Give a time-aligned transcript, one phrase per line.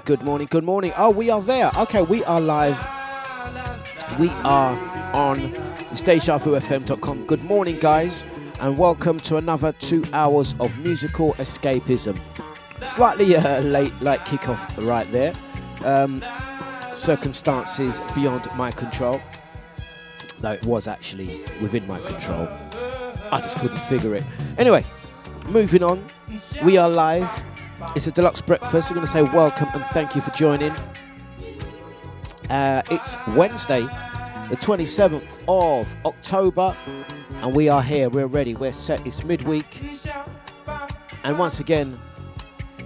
[0.00, 0.92] morning, good morning, good morning.
[0.96, 1.70] Oh, we are there.
[1.76, 2.78] Okay, we are live.
[4.18, 4.74] We are
[5.14, 5.52] on
[5.92, 7.26] DejaVuFM.com.
[7.26, 8.24] Good morning, guys,
[8.60, 12.18] and welcome to another two hours of musical escapism.
[12.82, 15.34] Slightly uh, late, like kickoff right there.
[15.84, 16.24] Um,
[16.94, 19.20] circumstances beyond my control,
[20.40, 22.48] though it was actually within my control.
[23.32, 24.24] I just couldn't figure it.
[24.56, 24.84] Anyway,
[25.48, 26.04] moving on.
[26.64, 27.28] We are live.
[27.96, 28.90] It's a Dlux breakfast.
[28.90, 30.72] We're going to say welcome and thank you for joining.
[32.50, 33.80] Uh, it's Wednesday,
[34.50, 36.76] the 27th of October,
[37.36, 38.10] and we are here.
[38.10, 38.54] We're ready.
[38.54, 39.04] We're set.
[39.06, 39.80] It's midweek.
[41.24, 41.98] And once again,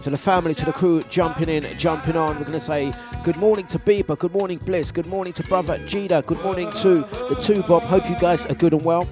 [0.03, 2.37] to the family, to the crew, jumping in, jumping on.
[2.37, 5.77] We're going to say good morning to Bieber, good morning Bliss, good morning to brother
[5.81, 7.83] Jida, good morning to the two Bob.
[7.83, 9.09] Hope you guys are good and well.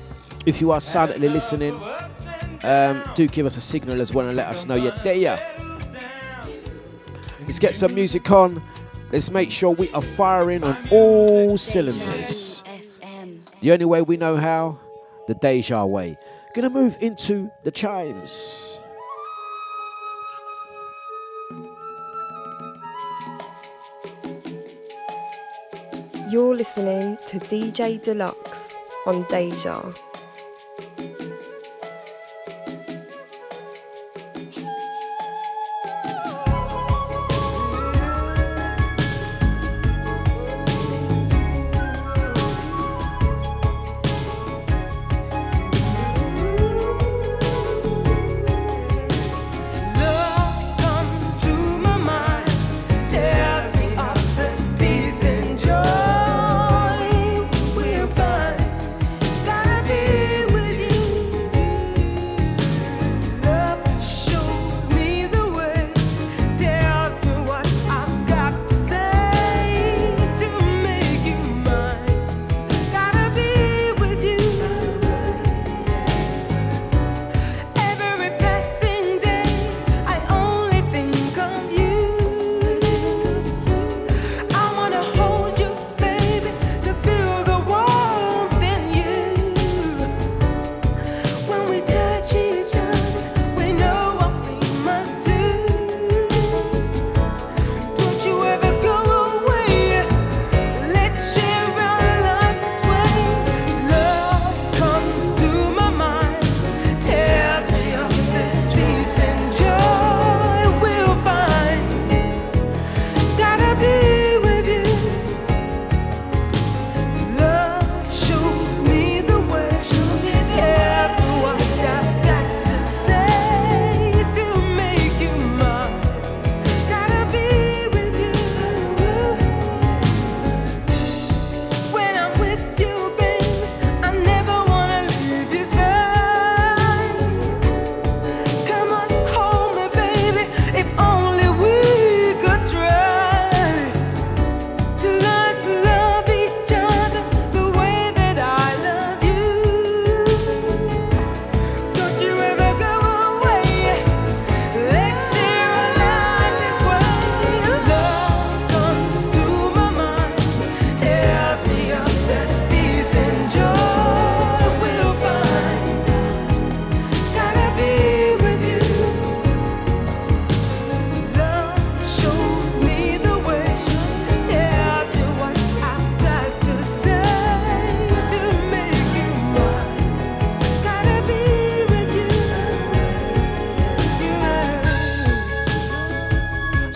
[0.46, 1.74] If you are silently listening,
[2.62, 5.38] um, do give us a signal as well and let us know you're there.
[7.46, 8.62] Let's get some music on.
[9.12, 12.62] Let's make sure we are firing on all cylinders.
[13.60, 14.78] The only way we know how,
[15.28, 16.16] the Deja way.
[16.54, 18.80] Gonna move into the chimes.
[26.30, 28.74] You're listening to DJ Dlux
[29.06, 29.92] on Deja.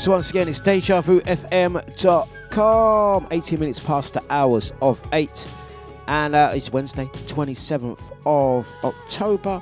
[0.07, 3.27] So once again, it's DejaVuFM.com.
[3.33, 5.49] 18 minutes past the hours of 8.
[6.07, 9.61] And uh, it's Wednesday, 27th of October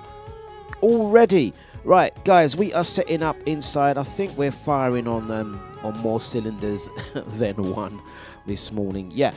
[0.82, 1.54] already.
[1.82, 3.96] Right, guys, we are setting up inside.
[3.96, 8.02] I think we're firing on um, on more cylinders than one.
[8.44, 9.10] this morning.
[9.14, 9.32] Yeah.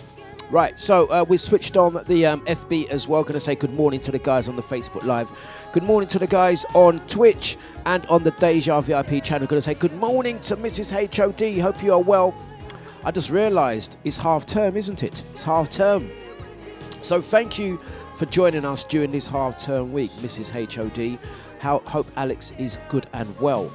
[0.49, 3.23] Right, so uh, we switched on the um, FB as well.
[3.23, 5.29] Going to say good morning to the guys on the Facebook Live.
[5.71, 9.47] Good morning to the guys on Twitch and on the Deja VIP channel.
[9.47, 10.91] Going to say good morning to Mrs.
[10.91, 11.61] HOD.
[11.61, 12.35] Hope you are well.
[13.05, 15.23] I just realised it's half term, isn't it?
[15.31, 16.11] It's half term.
[16.99, 17.79] So thank you
[18.17, 20.49] for joining us during this half term week, Mrs.
[20.51, 21.17] HOD.
[21.59, 23.71] How, hope Alex is good and well.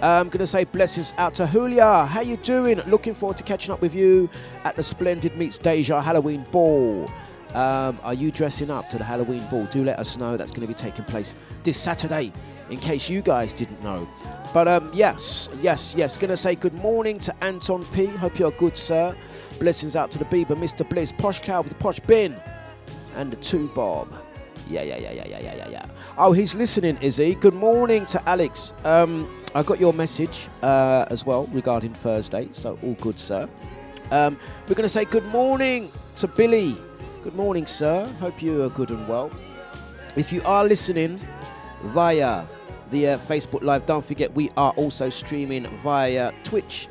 [0.00, 2.06] I'm gonna say blessings out to Julia.
[2.06, 2.80] How you doing?
[2.86, 4.30] Looking forward to catching up with you
[4.64, 7.10] at the Splendid Meets Deja Halloween Ball.
[7.54, 9.66] Um, are you dressing up to the Halloween Ball?
[9.66, 10.38] Do let us know.
[10.38, 11.34] That's going to be taking place
[11.64, 12.32] this Saturday,
[12.70, 14.08] in case you guys didn't know.
[14.54, 16.16] But um, yes, yes, yes.
[16.16, 18.06] Gonna say good morning to Anton P.
[18.06, 19.16] Hope you're good, sir.
[19.58, 20.88] Blessings out to the Bieber, Mr.
[20.88, 22.34] Bliss, Posh Cow with the Posh Bin,
[23.16, 24.12] and the Two Bob.
[24.68, 25.86] Yeah, yeah, yeah, yeah, yeah, yeah, yeah, yeah.
[26.16, 27.34] Oh, he's listening, is he?
[27.34, 28.72] Good morning to Alex.
[28.84, 33.48] Um, I got your message uh, as well regarding Thursday, so all good, sir.
[34.12, 34.38] Um,
[34.68, 36.76] we're going to say good morning to Billy.
[37.24, 38.06] Good morning, sir.
[38.20, 39.30] Hope you are good and well.
[40.16, 41.18] If you are listening
[41.82, 42.44] via
[42.90, 46.88] the uh, Facebook Live, don't forget we are also streaming via Twitch,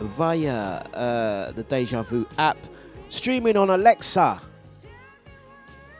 [0.00, 2.56] via uh, the Deja Vu app,
[3.08, 4.40] streaming on Alexa,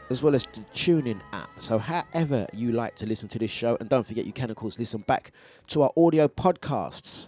[0.09, 1.49] as well as the TuneIn app.
[1.59, 4.55] So, however you like to listen to this show, and don't forget you can, of
[4.55, 5.31] course, listen back
[5.67, 7.27] to our audio podcasts.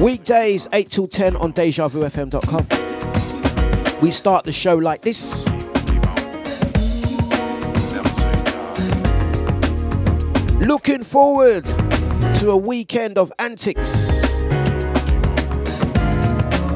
[0.00, 2.66] Weekdays, 8 till 10 on DejaVuFM.com.
[4.00, 5.48] We start the show like this.
[10.60, 11.66] Looking forward
[12.36, 14.22] to a weekend of antics.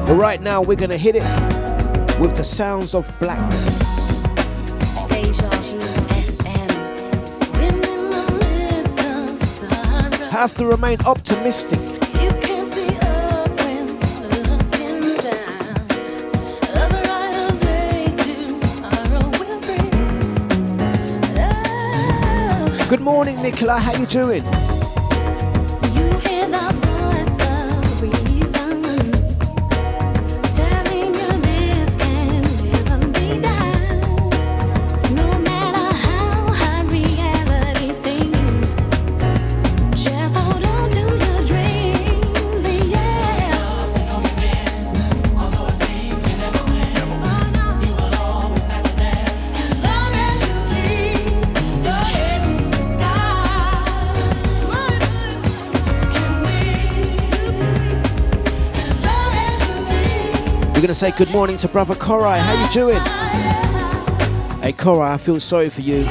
[0.05, 1.23] But right now, we're going to hit it
[2.19, 3.79] with the sounds of blackness.
[5.09, 6.69] Deja Vu FM.
[7.53, 10.29] Been in the midst of sorrow.
[10.29, 11.90] Have to remain optimistic.
[22.91, 23.79] Good morning, Nicola.
[23.79, 24.43] How you doing?
[60.91, 62.37] To say good morning to brother Korai.
[62.37, 62.99] How you doing?
[64.61, 66.03] Hey, Korai, I feel sorry for you.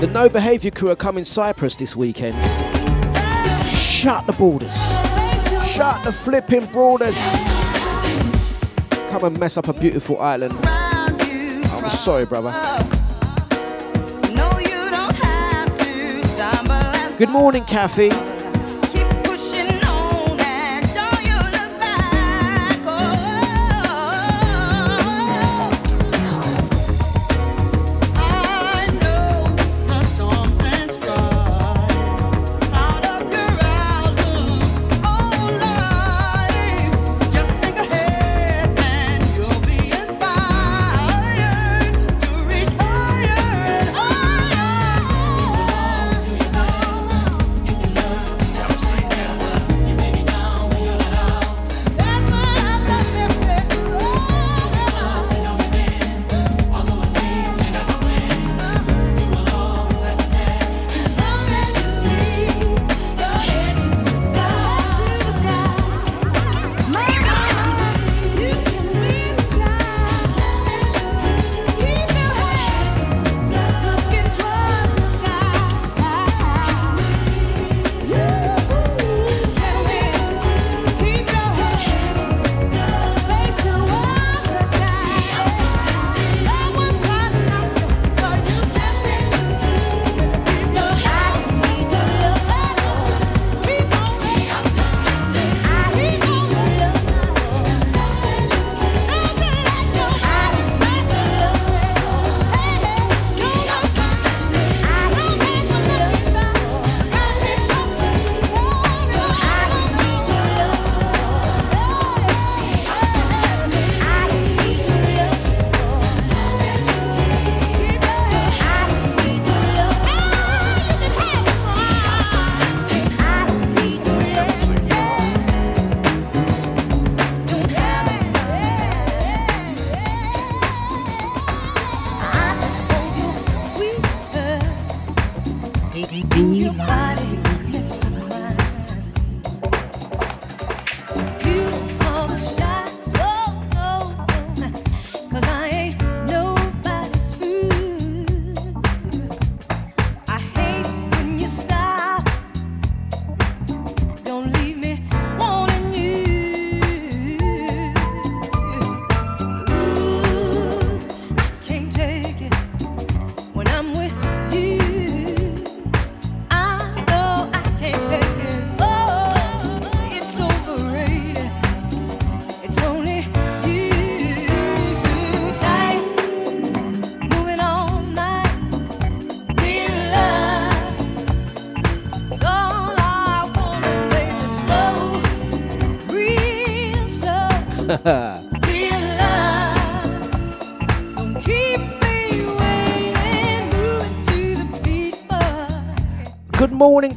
[0.00, 2.36] The no behaviour crew are coming Cyprus this weekend.
[3.74, 4.76] Shut the borders.
[5.66, 7.16] Shut the flipping borders.
[9.08, 10.58] Come and mess up a beautiful island.
[10.62, 12.50] I'm sorry, brother.
[14.34, 18.10] No, you don't have to Good morning, Kathy.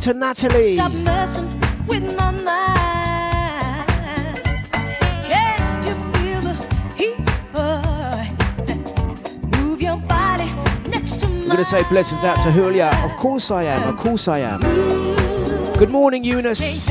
[0.05, 0.75] To Natalie.
[0.75, 1.49] Stop messing
[1.87, 3.87] with my mind.
[5.25, 6.53] Can't you feel the
[6.95, 7.17] heat.
[9.57, 10.45] Move your body
[10.87, 11.41] next to mine.
[11.41, 12.91] I'm going to say blessings out to Julia.
[13.03, 13.81] Of course I am.
[13.89, 14.61] Of course I am.
[15.79, 16.87] Good morning, Eunice.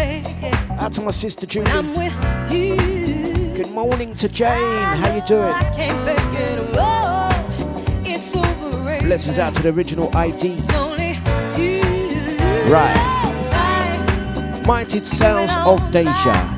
[0.80, 1.70] Out to my sister Julie.
[1.96, 2.74] with you.
[3.54, 4.76] Good morning to Jane.
[4.96, 5.52] How you doing?
[5.52, 6.58] I can't take it.
[6.74, 7.30] Whoa,
[8.04, 9.04] it's overrated.
[9.06, 10.60] Blessings out to the original ID.
[12.66, 14.62] Right.
[14.66, 16.53] Mighty sounds of Deja.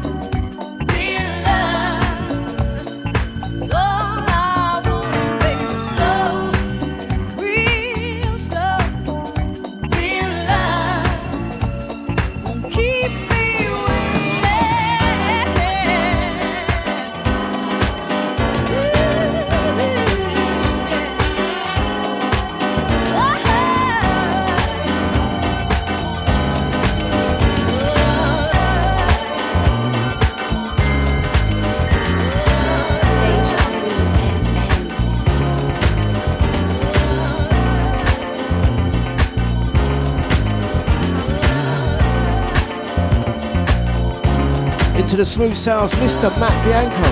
[45.17, 46.29] Into the smooth sounds, Mr.
[46.39, 47.09] Matt Bianco.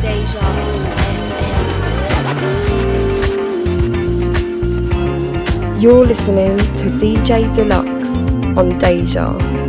[0.00, 0.38] Deja
[5.80, 9.65] You're listening to DJ Dlux on Deja.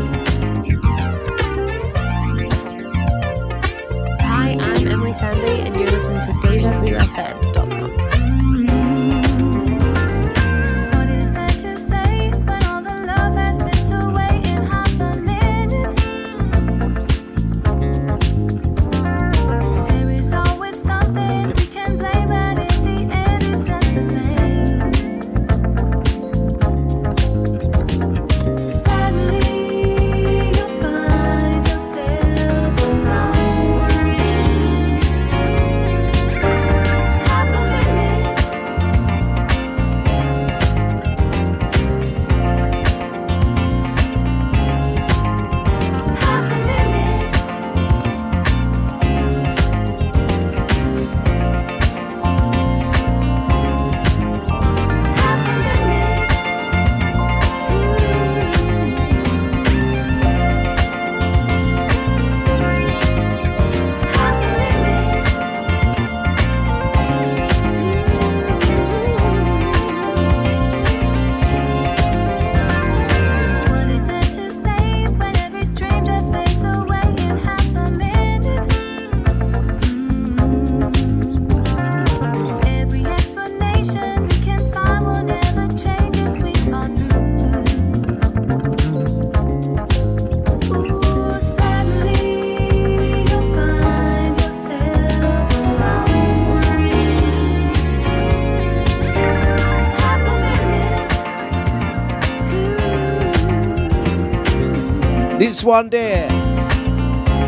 [105.57, 106.29] This one there,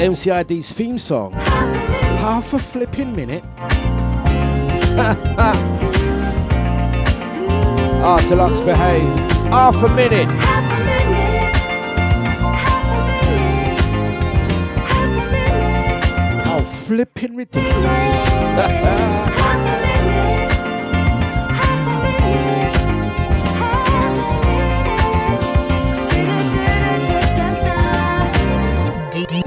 [0.02, 1.32] MCID's theme song.
[1.34, 3.44] Half a flipping minute.
[8.02, 9.04] Ah, Dlux behave.
[9.52, 10.69] Half a minute.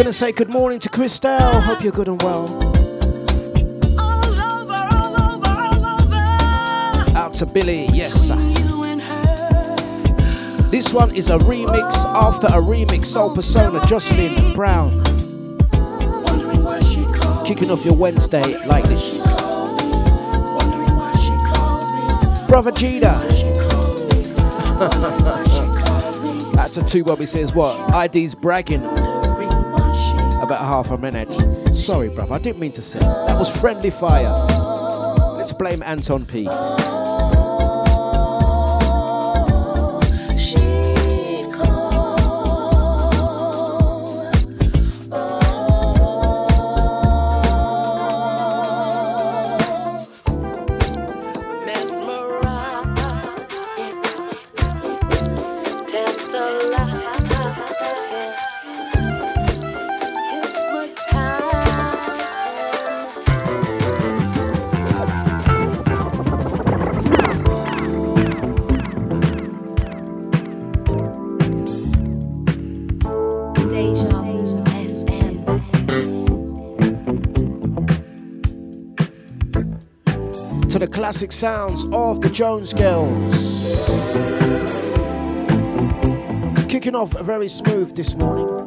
[0.00, 1.62] Gonna say good morning to Christelle.
[1.62, 2.48] Hope you're good and well.
[7.14, 8.30] Out to Billy, yes.
[10.70, 13.04] This one is a remix after a remix.
[13.04, 15.02] Soul Persona, Jocelyn Brown.
[17.44, 19.22] Kicking off your Wednesday like this.
[22.48, 23.10] Brother Gina.
[26.54, 27.76] That's a two Bobby says what?
[27.92, 29.09] ID's bragging
[30.50, 31.32] about half a minute.
[31.72, 32.98] Sorry, brother, I didn't mean to say.
[32.98, 34.32] That was friendly fire.
[35.36, 36.48] Let's blame Anton P.
[81.10, 83.74] classic sounds of the Jones Girls.
[86.68, 88.59] Kicking off very smooth this morning.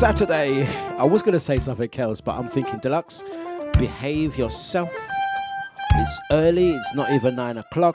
[0.00, 3.22] Saturday, I was going to say something else, but I'm thinking, Dlux,
[3.78, 4.90] behave yourself.
[5.92, 7.94] It's early, it's not even nine o'clock.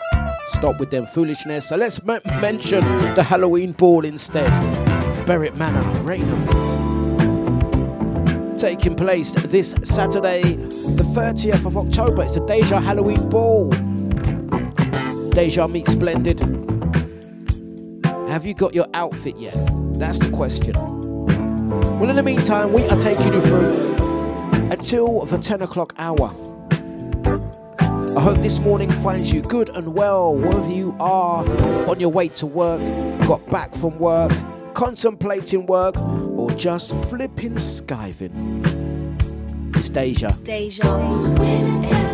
[0.49, 1.67] Stop with them foolishness.
[1.67, 2.81] So let's m- mention
[3.15, 4.51] the Halloween ball instead.
[5.25, 6.45] Berwick Manor, Rainham.
[8.55, 12.21] Taking place this Saturday, the 30th of October.
[12.21, 13.71] It's the Deja Halloween Ball.
[15.31, 16.39] Deja meets Splendid.
[18.29, 19.55] Have you got your outfit yet?
[19.93, 21.04] That's the question.
[22.05, 23.95] Well, in the meantime, we are taking you through
[24.69, 26.35] until the 10 o'clock hour.
[28.15, 31.43] I hope this morning finds you good and well, wherever you are,
[31.89, 32.79] on your way to work,
[33.27, 34.31] got back from work,
[34.75, 38.61] contemplating work, or just flipping skiving.
[39.75, 40.29] It's Deja.
[40.43, 42.04] Deja.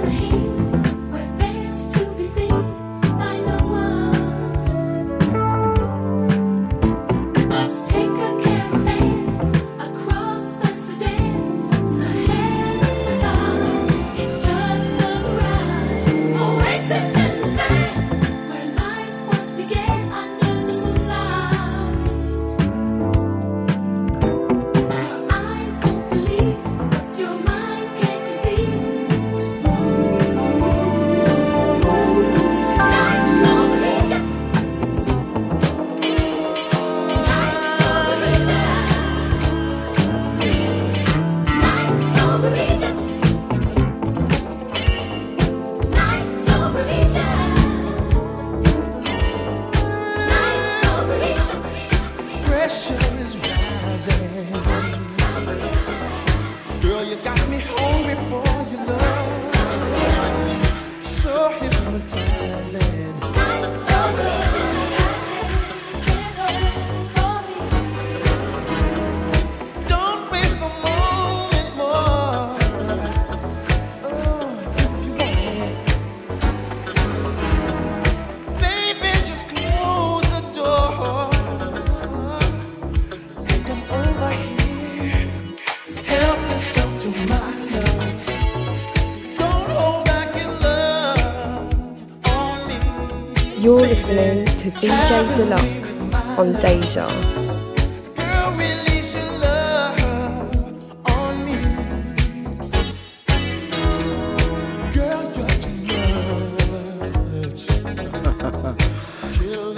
[95.24, 97.08] Dlux on Deja.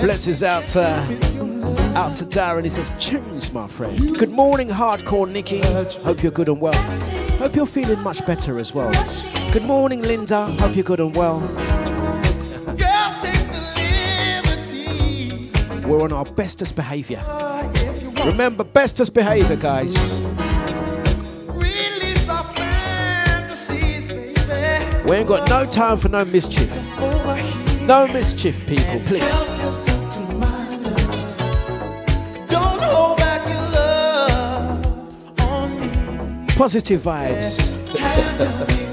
[0.02, 0.82] Blesses out to
[1.96, 2.64] out to Darren.
[2.64, 4.18] He says, "Tunes, my friend.
[4.18, 5.62] Good morning, hardcore Nikki.
[6.04, 6.74] Hope you're good and well.
[7.40, 8.92] Hope you're feeling much better as well.
[9.52, 10.46] Good morning, Linda.
[10.60, 11.40] Hope you're good and well.
[15.94, 17.22] we're on our bestest behavior.
[18.26, 19.94] Remember, bestest behavior, guys.
[25.06, 26.70] We ain't got no time for no mischief.
[27.86, 29.54] No mischief, people, please.
[36.56, 38.93] Positive vibes.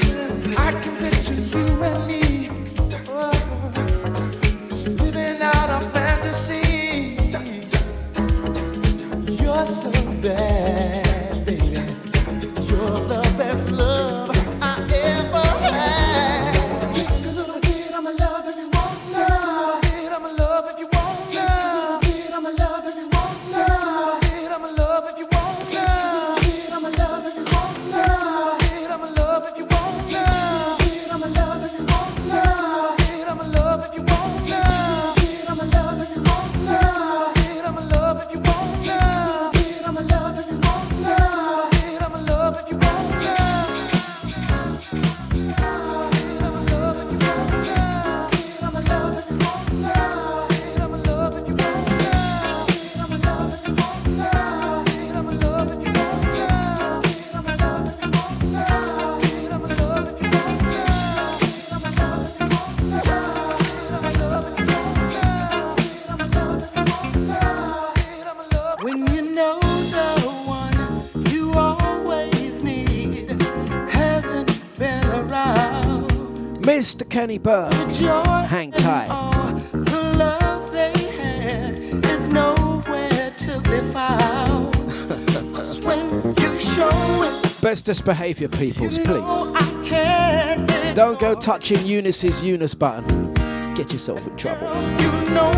[85.83, 89.07] when you show it, Best disbehavior, peoples, please.
[89.07, 93.33] know I can't be Don't go touching Eunice's Eunice button.
[93.75, 94.67] Get yourself in trouble.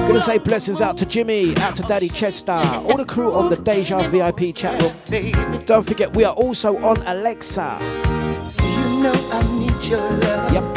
[0.08, 3.58] Gonna say blessings out to Jimmy, out to Daddy Chester, all the crew on the
[3.58, 5.60] Deja VIP chat room.
[5.66, 7.78] Don't forget, we are also on Alexa.
[7.82, 10.54] You know I need your love.
[10.54, 10.73] Yep.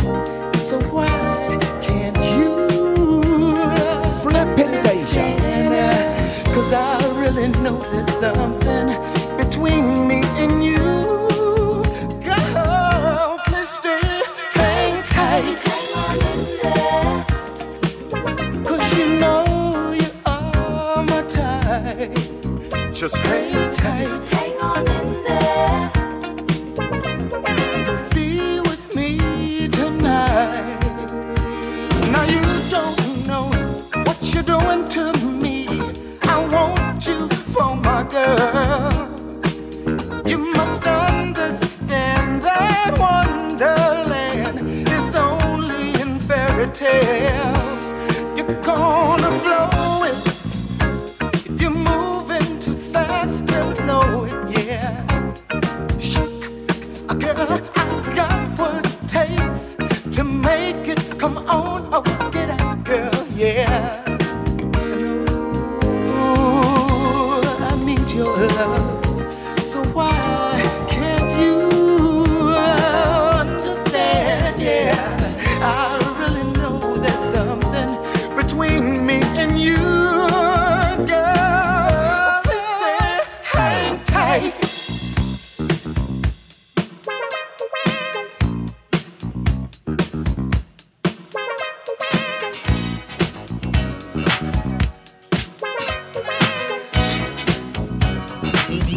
[7.37, 8.66] Really know there's something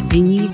[0.10, 0.50] Girl,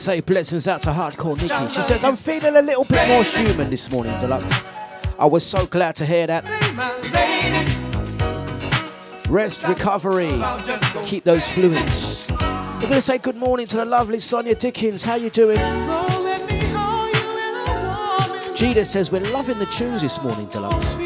[0.00, 1.74] say blessings out to Hardcore Nikki.
[1.74, 4.64] She says I'm feeling a little bit more human this morning, Dlux.
[5.18, 6.42] I was so glad to hear that.
[9.28, 12.26] Rest, recovery, I'll just go keep those fluids.
[12.30, 15.04] We're gonna say good morning to the lovely Sonia Dickens.
[15.04, 15.58] How you doing?
[15.58, 20.20] So let me hold you in a warm Gina says we're loving the tunes this
[20.22, 20.98] morning, Dlux.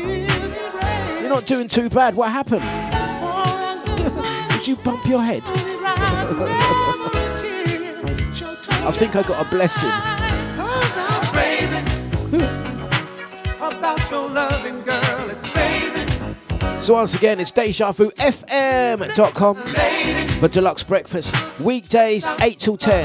[1.20, 2.14] You're not doing too bad.
[2.14, 2.62] What happened?
[4.52, 5.42] Did you bump your head?
[8.86, 9.90] I think I got a blessing.
[11.32, 11.78] crazy
[13.56, 15.30] about your loving girl.
[15.30, 16.04] It's crazy,
[16.80, 21.34] So once again, it's DejaVuFM.com for Dlux Breakfast.
[21.58, 23.04] Weekdays, 8 till 10.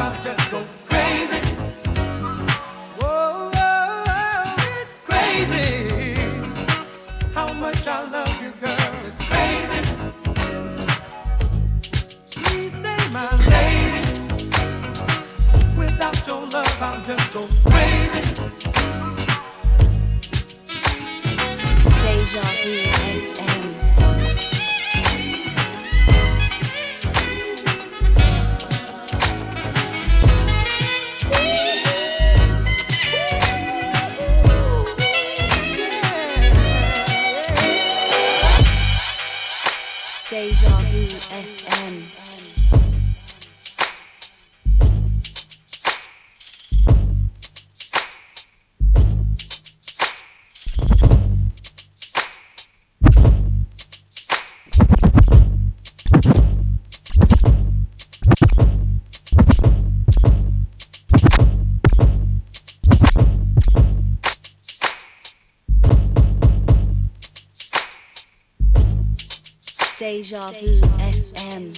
[70.20, 71.72] Deja Vu FM.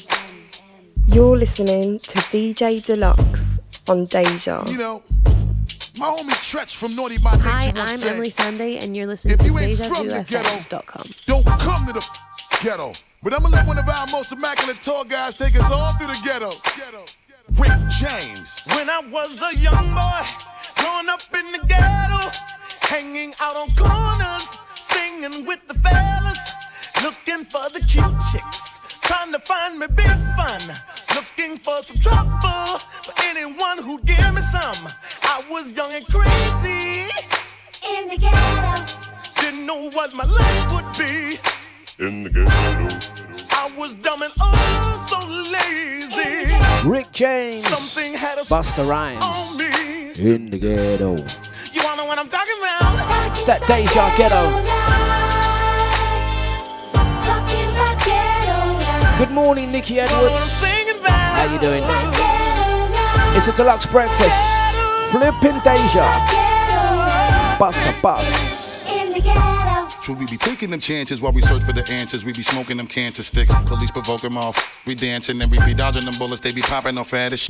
[1.13, 4.63] You're listening to DJ Dlux on Deja.
[4.67, 5.03] You know,
[5.99, 9.35] my homie Treach from Naughty by Nature Hi, I'm said, Emily Sunday, and you're listening
[9.35, 11.03] If to you ain't from the DejaVuFM.com.
[11.27, 12.03] Don't come to the
[12.63, 12.93] ghetto.
[13.21, 16.19] But I'ma let one of our most immaculate tall guys take us all through the
[16.25, 16.49] ghetto.
[17.59, 18.59] Rick James.
[18.75, 20.25] When I was a young boy,
[20.77, 22.31] growing up in the ghetto,
[22.89, 26.30] hanging out on corners, singing with the fellas,
[27.03, 30.61] looking for the cute chicks, trying to find me big fun,
[31.15, 34.87] looking for some trouble for anyone who give me some.
[35.23, 37.09] I was young and crazy
[37.97, 41.37] in the ghetto, didn't know what my life would be.
[42.03, 42.87] In the ghetto.
[43.53, 45.19] I was dumb and oh so
[45.51, 46.87] lazy.
[46.87, 50.11] Rick James, Something had a Buster on Rhymes, me.
[50.33, 51.15] in the ghetto.
[51.73, 53.27] You wanna know what I'm talking about?
[53.31, 54.80] It's that Deja Ghetto.
[59.21, 60.63] Good morning, Nikki Edwards.
[60.63, 61.83] How you doing?
[63.37, 64.41] It's a Dlux breakfast.
[65.11, 66.09] Flipping Deja.
[67.59, 68.81] Bus a bus.
[70.03, 72.25] Should we be taking them chances while we search for the answers?
[72.25, 73.53] We be smoking them cancer sticks.
[73.65, 74.83] Police provoke them off.
[74.87, 76.41] We dancing and we be dodging them bullets.
[76.41, 77.47] They be popping off at us.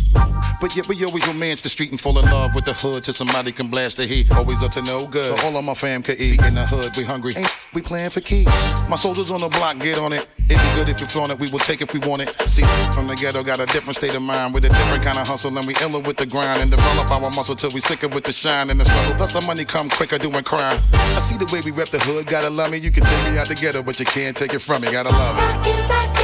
[0.60, 3.14] But yet we always romance the street and fall in love with the hood till
[3.14, 4.30] somebody can blast the heat.
[4.32, 5.40] Always up to no good.
[5.40, 6.42] So all of my fam could eat.
[6.44, 7.34] In the hood, we hungry.
[7.38, 8.52] Ain't we playing for keeps.
[8.90, 10.28] My soldiers on the block, get on it.
[10.52, 11.40] It'd be good if you flaunt it.
[11.40, 12.30] We will take if we want it.
[12.50, 15.26] See, from the ghetto, got a different state of mind with a different kind of
[15.26, 15.58] hustle.
[15.58, 18.34] And we iller with the grind and develop our muscle till we sicker with the
[18.34, 19.16] shine and the struggle.
[19.18, 20.78] Thus, our money come quicker doing crime.
[20.92, 22.28] I see the way we rep the hood.
[22.28, 22.80] Gotta love me.
[22.80, 24.92] You can take me out the ghetto, but you can't take it from me.
[24.92, 26.21] Gotta love it.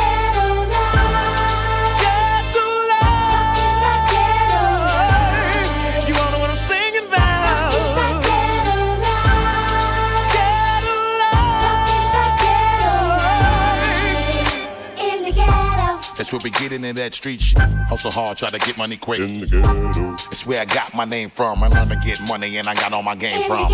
[16.28, 17.58] That's where we get into that street shit.
[17.88, 19.22] Hustle hard, try to get money quick.
[19.22, 20.12] In the ghetto.
[20.30, 21.64] It's where I got my name from.
[21.64, 23.66] I learned to get money and I got all my game from.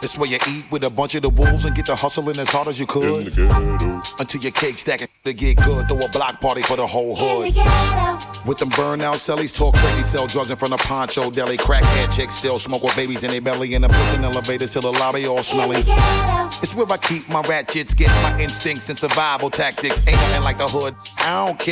[0.00, 2.48] It's where you eat with a bunch of the wolves and get the hustling as
[2.50, 3.34] hard as you In the could.
[3.34, 4.02] ghetto.
[4.20, 5.88] Until your cake stacking to get good.
[5.88, 7.52] Throw a block party for the whole hood.
[8.46, 11.56] With them burnout cellies, talk crazy, sell drugs in front of Poncho Deli.
[11.56, 13.74] Crackhead chicks still smoke with babies in their belly.
[13.74, 15.82] And the prison elevators till the lobby all smelly.
[16.62, 19.98] It's where I keep my ratchets, get my instincts and survival tactics.
[20.06, 20.94] Ain't nothing like the hood.
[21.18, 21.71] I don't care.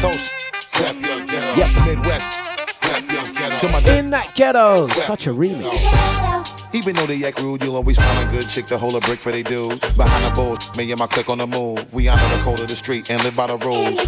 [0.00, 0.30] Coast,
[0.80, 1.54] rap your ghetto.
[1.56, 1.86] Yep.
[1.86, 2.38] Midwest,
[2.84, 3.56] rap your ghetto.
[3.56, 4.86] To my In that ghetto.
[4.88, 5.74] Such a remix.
[6.72, 9.18] Even though they act rude, you'll always find a good chick to hold a brick
[9.18, 9.70] for they do.
[9.96, 11.92] Behind the bull, me and my clique on the move.
[11.92, 13.98] We honor the code of the street and live by the rules.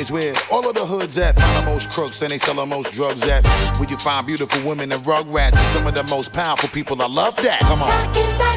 [0.00, 1.36] It's where all of the hoods at.
[1.36, 3.46] Find the most crooks and they sell the most drugs at.
[3.78, 7.00] Where you find beautiful women and rug rats and some of the most powerful people.
[7.00, 7.60] I love that.
[7.60, 8.55] Come on.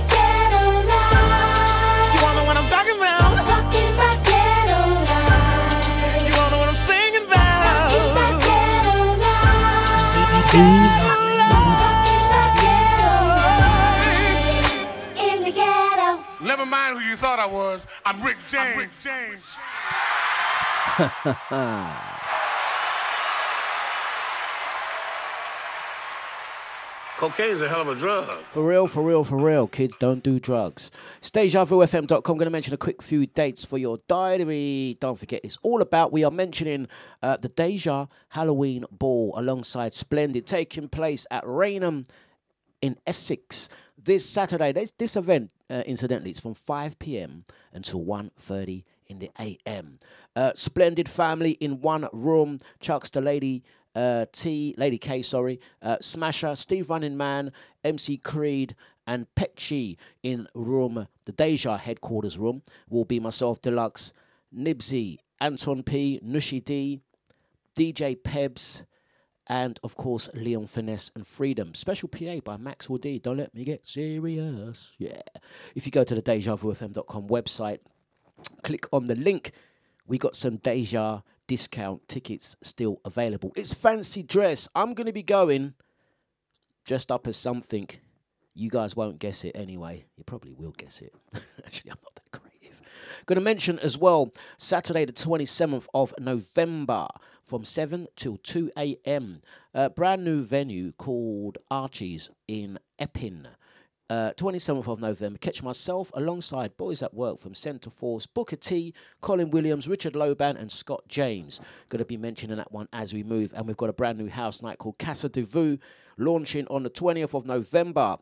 [16.41, 17.85] Never mind who you thought I was.
[18.03, 18.77] I'm Rick James.
[18.77, 19.55] Rick James.
[27.19, 28.23] Cocaine's a hell of a drug.
[28.51, 29.67] For real, for real, for real.
[29.67, 30.89] Kids don't do drugs.
[31.21, 32.37] DejaVuFM.com.
[32.37, 34.95] Going to mention a quick few dates for your diary.
[35.01, 36.13] Don't forget, it's all about.
[36.13, 36.87] We are mentioning
[37.21, 42.05] uh, the Deja Halloween Ball alongside Splendid, taking place at Rainham
[42.81, 43.67] in Essex
[44.01, 44.71] this Saturday.
[44.71, 47.43] This, this event, uh, incidentally, it's from 5 p.m.
[47.73, 49.99] until 1.30 in the a.m.
[50.37, 52.59] Uh, Splendid family in one room.
[52.79, 53.61] Chucks the lady
[53.95, 57.51] uh, T, Lady K, sorry, uh, Smasher, Steve Running Man,
[57.83, 58.75] MC Creed,
[59.07, 64.13] and Petchi in room, the Deja headquarters room, will be myself, Dlux,
[64.55, 67.01] Nibsy, Anton P, Nushi D,
[67.75, 68.83] DJ Pebs,
[69.47, 71.73] and of course Leon Finesse and Freedom.
[71.73, 73.17] Special PA by Maxwell D.
[73.17, 74.91] Don't let me get serious.
[74.99, 75.21] Yeah.
[75.73, 77.79] If you go to the DejaVuFM.com website,
[78.63, 79.53] click on the link.
[80.05, 83.51] We got some Deja discount tickets still available.
[83.55, 84.69] It's fancy dress.
[84.75, 85.73] I'm going to be going
[86.85, 87.89] dressed up as something.
[88.53, 90.05] You guys won't guess it anyway.
[90.15, 91.11] You probably will guess it.
[91.65, 92.81] Actually, I'm not that creative.
[93.25, 97.07] Going to mention as well Saturday, the 27th of November
[97.43, 99.41] from 7 till 2 a.m.
[99.73, 103.47] A brand new venue called Archie's in Epping.
[104.09, 108.91] Uh, 27th of November, catch myself alongside boys at work from Centreforce, Booker T,
[109.21, 111.61] Colin Williams, Richard Loban, and Scott James.
[111.89, 113.53] Going to be mentioning that one as we move.
[113.55, 115.77] And we've got a brand new house night called Casa de Vu
[116.17, 118.17] launching on the 20th of November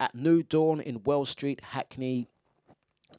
[0.00, 2.26] at New Dawn in Wells Street, Hackney,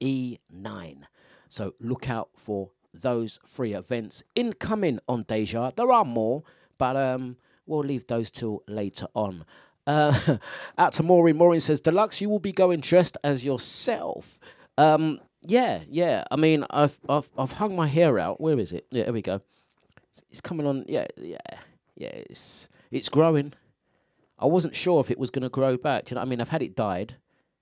[0.02, 1.04] E9.
[1.48, 5.72] So look out for those three events incoming on Deja.
[5.76, 6.44] There are more,
[6.78, 9.46] but um, we'll leave those till later on.
[9.90, 10.38] Uh,
[10.78, 11.36] out to Maureen.
[11.36, 14.40] Maureen says, Deluxe, you will be going dressed as yourself.
[14.78, 16.26] Um, yeah, yeah.
[16.30, 18.40] I mean, I've, I've I've hung my hair out.
[18.40, 18.86] Where is it?
[18.92, 19.42] Yeah, there we go.
[20.30, 20.86] It's coming on.
[20.88, 21.38] Yeah, yeah,
[21.96, 22.10] yeah.
[22.10, 23.54] It's it's growing.
[24.38, 26.12] I wasn't sure if it was going to grow back.
[26.12, 27.16] You know, I mean, I've had it dyed.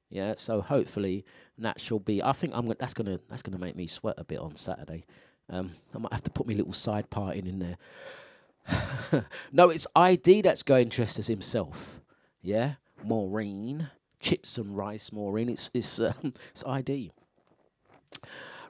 [0.09, 1.23] Yeah, so hopefully
[1.57, 2.21] that shall be.
[2.21, 2.63] I think I'm.
[2.63, 3.21] Gonna, that's gonna.
[3.29, 5.05] That's gonna make me sweat a bit on Saturday.
[5.49, 9.23] Um, I might have to put my little side parting in there.
[9.53, 12.01] no, it's ID that's going dressed as himself.
[12.47, 13.89] Yeah, Maureen,
[14.21, 15.11] chips and rice.
[15.11, 17.11] Maureen, it's it's um, it's ID.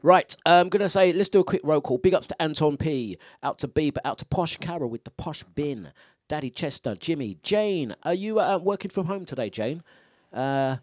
[0.02, 2.00] Right, I'm gonna say let's do a quick roll call.
[2.00, 5.12] Big ups to Anton P, out to B, but out to Posh Carol with the
[5.12, 5.92] Posh Bin,
[6.28, 7.96] Daddy Chester, Jimmy, Jane.
[8.02, 9.84] Are you uh, working from home today, Jane?
[10.34, 10.78] Uh,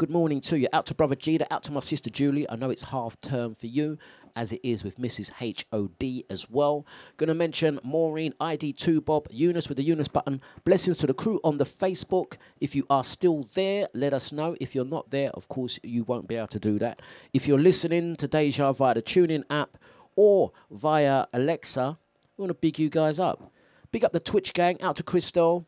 [0.00, 0.66] good morning to you.
[0.72, 2.48] Out to brother Gita, out to my sister Julie.
[2.48, 3.98] I know it's half term for you,
[4.34, 5.30] as it is with Mrs.
[5.30, 6.86] HOD as well.
[7.18, 10.40] Gonna mention Maureen, ID2 Bob, Eunice with the Eunice button.
[10.64, 12.38] Blessings to the crew on the Facebook.
[12.62, 14.56] If you are still there, let us know.
[14.58, 17.02] If you're not there, of course, you won't be able to do that.
[17.34, 19.76] If you're listening to Deja via the TuneIn app
[20.16, 21.98] or via Alexa,
[22.38, 23.52] we want to big you guys up.
[23.92, 25.66] Big up the Twitch gang, out to Crystal.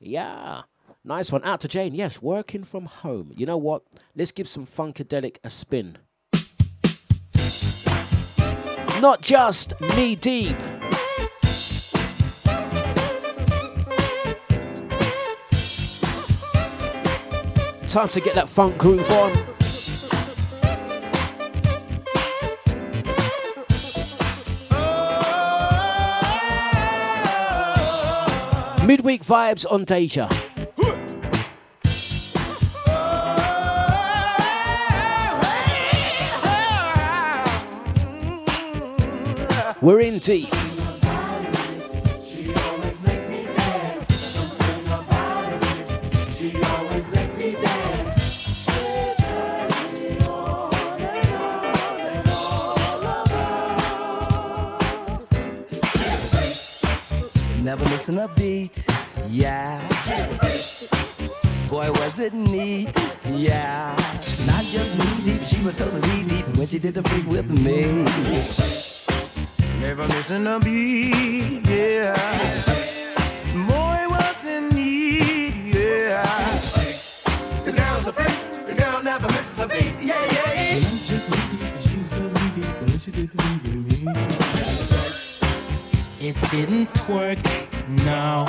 [0.00, 0.64] Yeah.
[1.06, 1.44] Nice one.
[1.44, 1.94] Out to Jane.
[1.94, 3.30] Yes, working from home.
[3.36, 3.82] You know what?
[4.16, 5.98] Let's give some Funkadelic a spin.
[9.02, 10.56] Not just knee deep.
[17.86, 19.32] Time to get that funk groove on.
[28.86, 30.28] Midweek vibes on Deja.
[39.84, 40.50] We're in deep.
[57.60, 58.70] Never missing a beat,
[59.28, 59.86] yeah.
[61.68, 62.88] Boy, was it neat,
[63.28, 63.94] yeah.
[64.46, 68.83] Not just knee deep, she was totally deep when she did the freak with me.
[69.96, 72.16] Never missing a beat, yeah.
[73.54, 76.50] Boy, was in need, yeah.
[77.64, 80.80] The girl's a freak, the girl never misses a beat, yeah, yeah, yeah.
[86.18, 87.38] It didn't work,
[88.04, 88.46] no.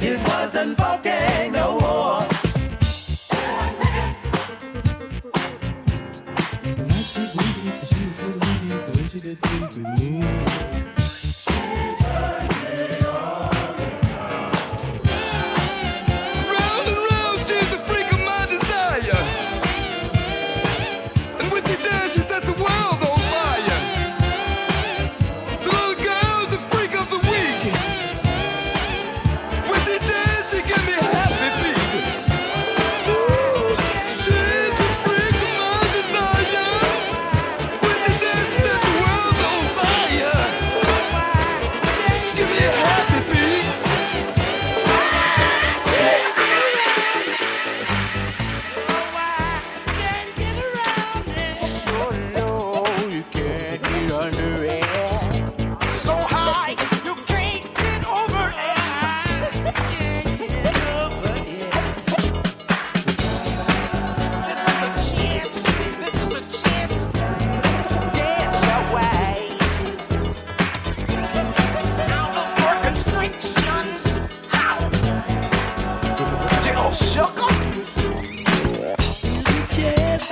[0.00, 2.37] It wasn't funky no more.
[9.36, 10.87] Round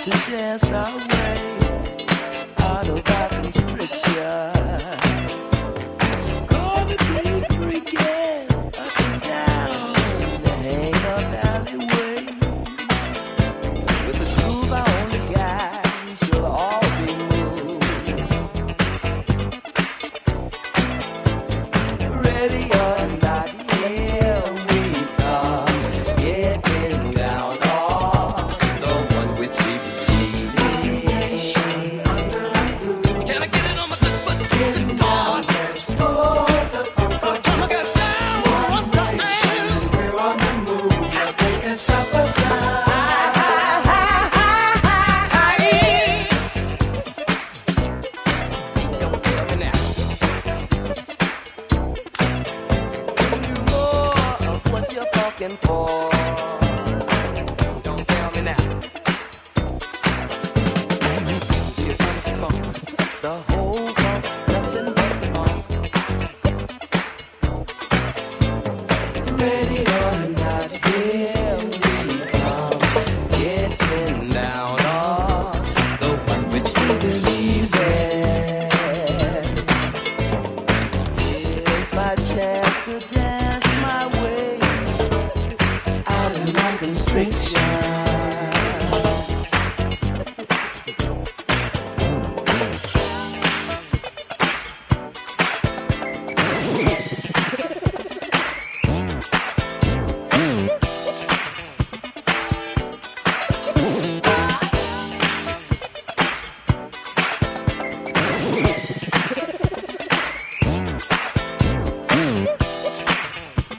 [0.07, 0.70] to dance.
[0.70, 1.15] Our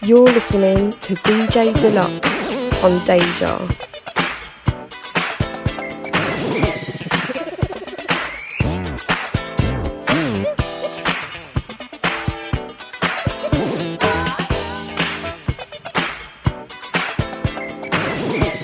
[0.08, 2.24] You're listening to DJ Dlux
[2.82, 3.60] on Deja.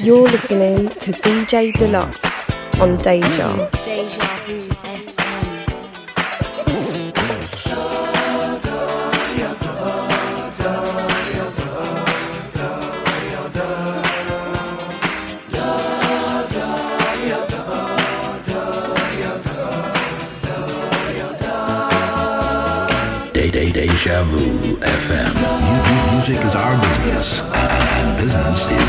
[0.02, 3.70] You're listening to DJ Dlux on Deja.
[3.84, 4.33] Deja
[24.82, 25.34] FM.
[25.36, 28.84] Mu- mu- Music is our business, and, business is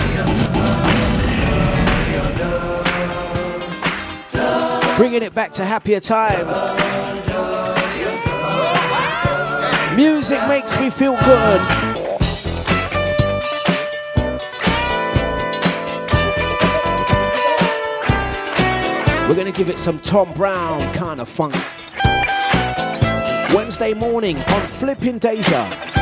[4.97, 6.47] Bringing it back to happier times.
[9.97, 11.61] Music makes me feel good.
[19.29, 21.55] We're to give it some Tom Browne kind of funk.
[23.55, 25.94] Wednesday morning on Flipping Deja.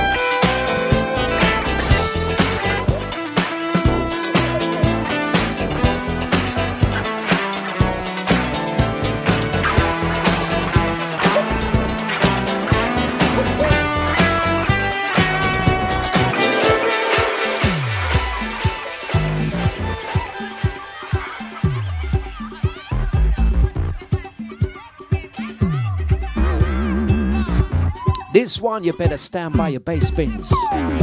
[28.42, 30.52] This one, you better stand by your bass bins.
[30.72, 31.00] And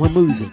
[0.00, 0.50] we're moving.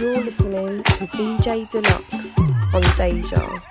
[0.00, 3.62] You're listening to DJ Dlux on Deja.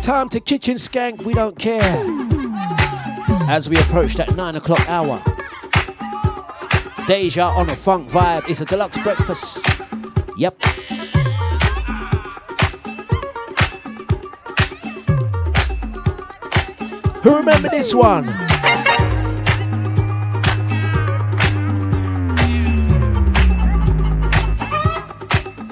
[0.00, 1.82] Time to kitchen skank, we don't care.
[3.50, 5.20] As we approach that nine o'clock hour.
[7.08, 8.48] Deja on a funk vibe.
[8.48, 9.58] It's a Dlux breakfast.
[10.38, 10.73] Yep.
[17.24, 18.26] Who remember this one?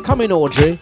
[0.02, 0.78] Come in, Audrey.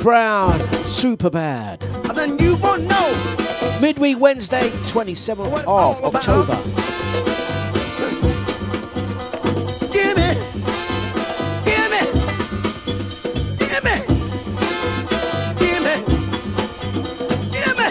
[0.00, 1.82] Brown, super bad.
[1.82, 3.78] And then you won't know.
[3.80, 6.56] Midweek Wednesday, 27th of October.
[9.92, 10.34] Give me,
[11.64, 12.00] give me,
[13.58, 13.96] give me,
[15.58, 15.94] give me,
[17.50, 17.90] give me,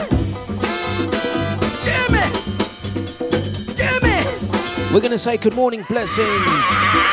[3.75, 4.15] give me.
[4.93, 6.29] We're going to say good morning blessings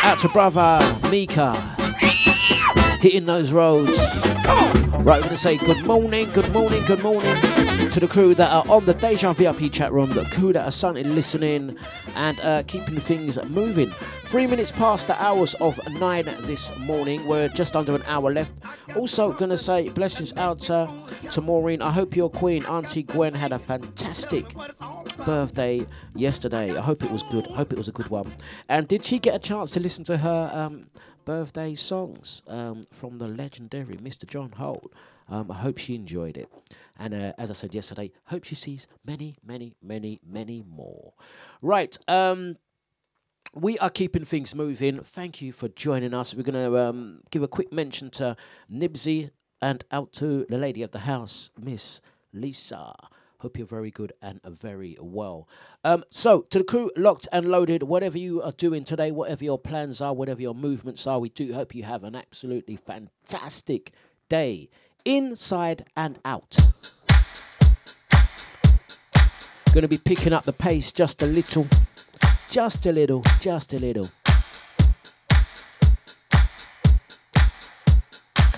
[0.02, 0.78] out to brother
[1.10, 1.54] Mika.
[3.00, 3.98] Hitting those roads.
[5.04, 8.50] Right, we're going to say good morning, good morning, good morning to the crew that
[8.50, 11.76] are on the Deja VIP chat room, the crew that are certainly listening
[12.14, 13.92] and uh, keeping things moving.
[14.24, 17.26] Three minutes past the hours of nine this morning.
[17.26, 18.54] We're just under an hour left.
[18.96, 21.82] Also, going to say blessings out to Maureen.
[21.82, 24.46] I hope your queen, Auntie Gwen, had a fantastic
[25.24, 26.76] birthday yesterday.
[26.76, 27.48] I hope it was good.
[27.48, 28.32] I hope it was a good one.
[28.68, 30.86] And did she get a chance to listen to her um,
[31.24, 34.26] birthday songs um, from the legendary Mr.
[34.26, 34.92] John Holt?
[35.28, 36.50] Um, I hope she enjoyed it.
[36.98, 41.14] And uh, as I said yesterday, hope she sees many, many, many, many more.
[41.62, 41.96] Right.
[42.06, 42.56] Um,
[43.54, 45.00] we are keeping things moving.
[45.00, 46.34] Thank you for joining us.
[46.34, 48.36] We're going to um, give a quick mention to
[48.70, 49.30] Nibsy
[49.62, 52.00] and out to the lady of the house, Miss
[52.32, 52.94] Lisa.
[53.44, 55.46] Hope you're very good and very well.
[55.84, 59.58] Um, so, to the crew, locked and loaded, whatever you are doing today, whatever your
[59.58, 63.92] plans are, whatever your movements are, we do hope you have an absolutely fantastic
[64.30, 64.70] day
[65.04, 66.56] inside and out.
[69.74, 71.66] Going to be picking up the pace just a little,
[72.50, 74.08] just a little, just a little.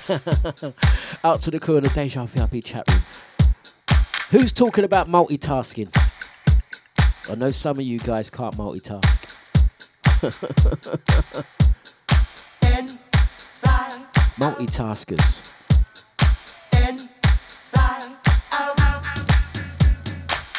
[1.25, 3.03] Out to the crew in the Deja VIP chat room.
[4.31, 5.89] Who's talking about multitasking?
[7.31, 9.05] I know some of you guys can't multitask.
[14.37, 15.53] Multitaskers.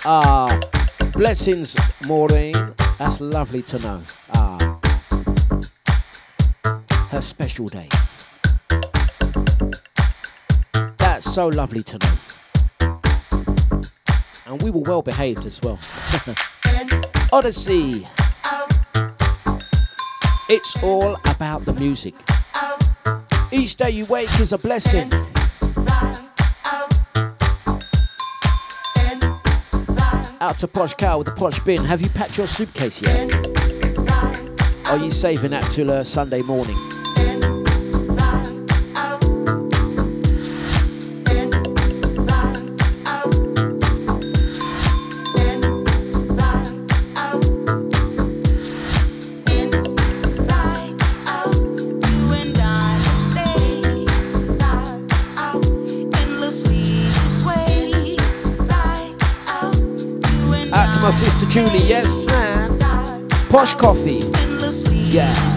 [0.05, 0.57] Ah,
[1.11, 2.73] blessings, Maureen.
[2.97, 4.01] That's lovely to know.
[4.33, 4.79] Ah,
[7.09, 7.89] her special day.
[10.97, 12.26] That's so lovely to know.
[14.57, 15.77] And we were well behaved as well.
[17.31, 18.07] Odyssey.
[20.49, 22.15] It's all about the music.
[23.51, 25.13] Each day you wake is a blessing.
[30.41, 31.85] Out to Posh Cow with the Posh Bin.
[31.85, 33.29] Have you packed your suitcase yet?
[34.87, 36.96] Are you saving that till uh, Sunday morning?
[61.17, 63.27] Sister Julie, yes man.
[63.49, 64.21] Posh Coffee.
[65.09, 65.56] Yeah.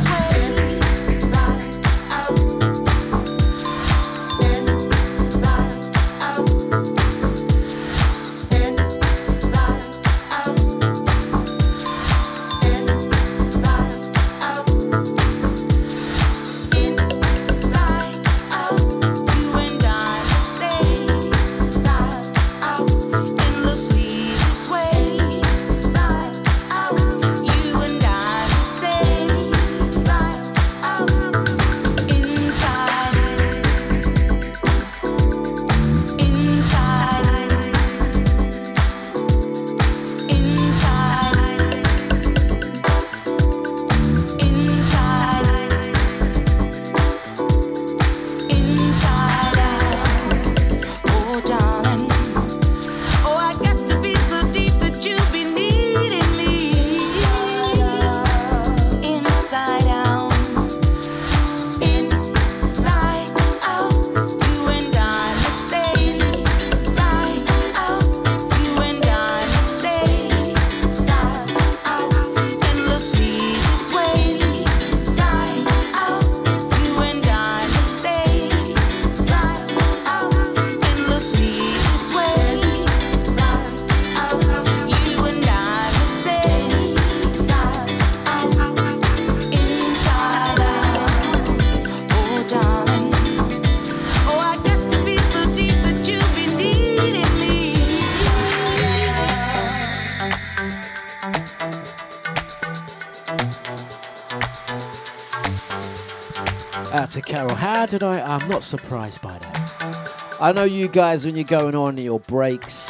[108.31, 110.37] I'm not surprised by that.
[110.41, 112.89] I know you guys when you're going on your breaks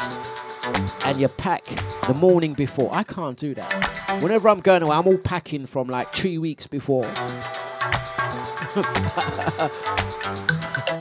[1.07, 1.65] and you pack
[2.07, 2.91] the morning before.
[2.93, 4.21] I can't do that.
[4.21, 7.05] Whenever I'm going away, I'm all packing from like three weeks before.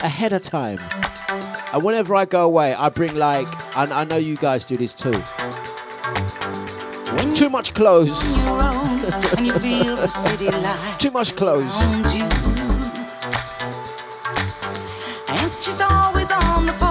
[0.02, 0.78] Ahead of time.
[1.74, 4.94] And whenever I go away, I bring like, and I know you guys do this
[4.94, 5.22] too.
[7.34, 8.22] Too much clothes.
[9.36, 12.49] and you feel the city light Too much clothes.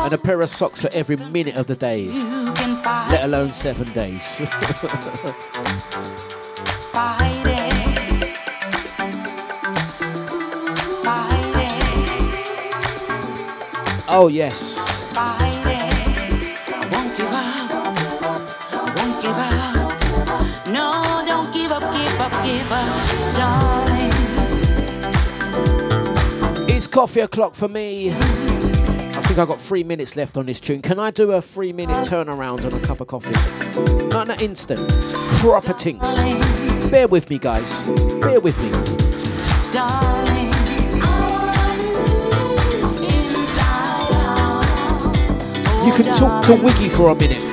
[0.10, 3.26] And a pair of socks for every minute of the day, You can fight, let
[3.26, 4.40] alone seven days.
[4.40, 4.50] fight
[7.46, 8.36] it.
[11.04, 11.70] Fight it,
[14.10, 14.80] oh, yes.
[26.68, 28.10] It's coffee o'clock for me.
[29.30, 30.82] I think I've got three minutes left on this tune.
[30.82, 33.30] Can I do a three minute turnaround on a cup of coffee?
[34.08, 34.80] Not an instant.
[35.38, 36.16] Proper tinks.
[36.90, 37.84] Bear with me, guys.
[38.22, 38.72] Bear with me.
[39.72, 40.48] Darling.
[45.86, 47.49] You can talk to Wiggy for a minute.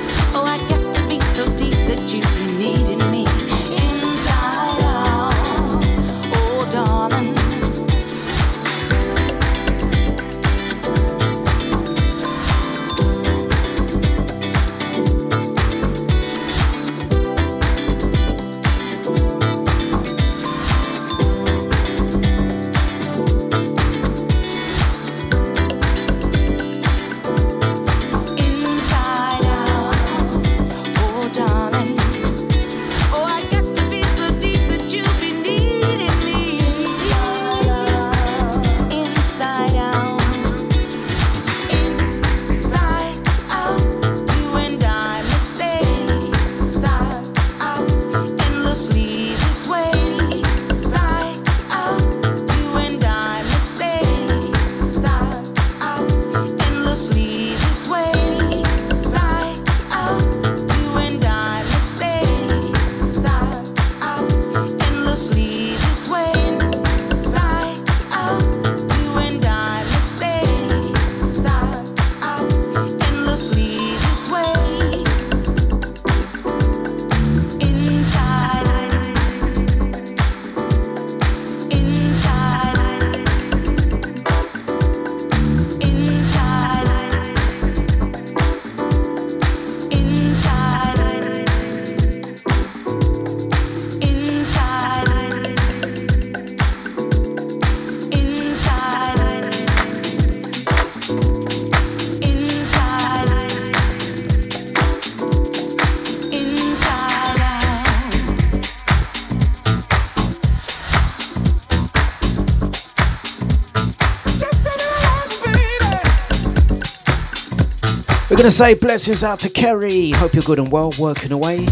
[118.47, 120.11] To say blessings out to Kerry.
[120.11, 121.67] Hope you're good and well, working away.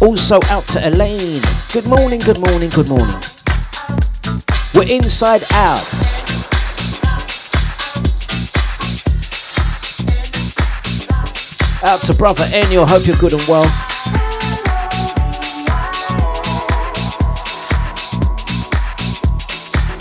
[0.00, 1.42] Also out to Elaine.
[1.74, 3.20] Good morning, good morning, good morning.
[4.74, 5.84] We're inside out.
[11.82, 12.88] Out to brother Enyo.
[12.88, 13.68] Hope you're good and well.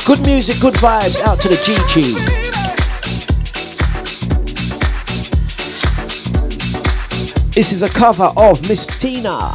[0.05, 1.19] Good music, good vibes.
[1.19, 2.42] Out to the GG.
[7.53, 9.53] This is a cover of Miss Tina.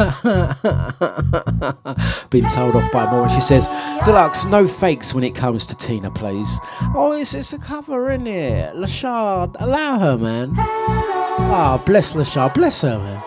[2.30, 3.34] Been told off by Maureen.
[3.34, 3.68] She says,
[4.02, 6.58] Dlux, no fakes when it comes to Tina, please.
[6.94, 8.74] Oh, it's, it's a cover, in it?
[8.74, 10.52] Lashard, allow her, man.
[10.56, 13.22] Ah, bless Lashard, bless her, man.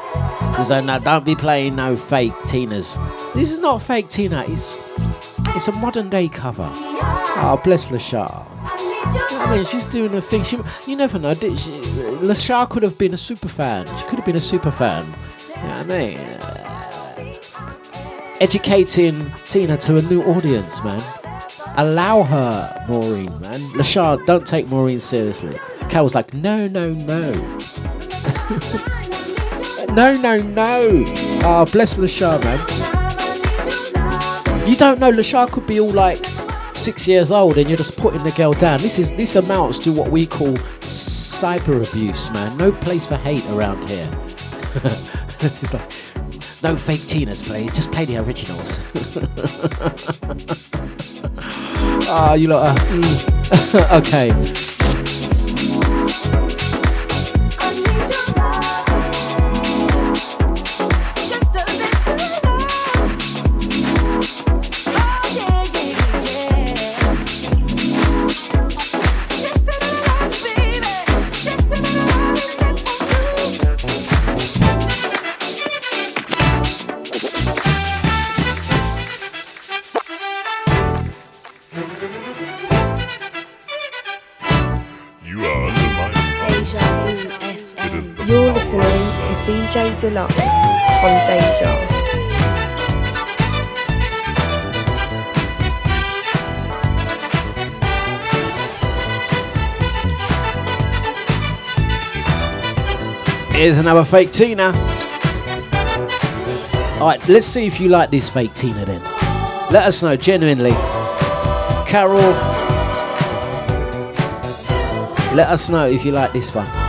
[0.51, 2.97] Because like, no, don't be playing no fake Tinas.
[3.33, 4.77] This is not fake Tina, it's
[5.55, 6.69] it's a modern day cover.
[6.73, 8.47] Ah, bless Lashard.
[8.55, 10.43] I mean, she's doing a thing.
[10.43, 10.57] She,
[10.87, 11.33] you never know.
[11.33, 11.71] Did she,
[12.69, 13.85] could have been a super fan.
[13.85, 15.05] She could have been a super fan.
[15.49, 16.62] You know what I mean?
[18.43, 21.01] Educating Tina to a new audience, man.
[21.77, 23.61] Allow her, Maureen, man.
[23.71, 25.57] Lashard, don't take Maureen seriously.
[25.87, 27.31] Cal was like, no, no, no.
[29.93, 31.05] no, no, no.
[31.45, 32.59] Ah, bless Lashard, man.
[34.69, 36.19] You don't know, Lashard could be all like
[36.73, 38.81] six years old and you're just putting the girl down.
[38.81, 42.57] This is this amounts to what we call cyber abuse, man.
[42.57, 44.09] No place for hate around here.
[45.39, 45.89] it's like
[46.63, 47.71] no fake Tinas, please.
[47.73, 48.79] Just play the originals.
[52.15, 52.77] Ah, you lot.
[52.77, 53.97] Are, mm.
[54.05, 54.62] okay.
[90.03, 90.29] Dlux
[91.01, 91.71] on Deja.
[103.53, 104.73] Here's another fake Tina.
[106.99, 109.01] Alright, let's see if you like this fake Tina then.
[109.71, 110.71] Let us know genuinely.
[111.87, 112.19] Carol,
[115.33, 116.82] let us know if you like this one.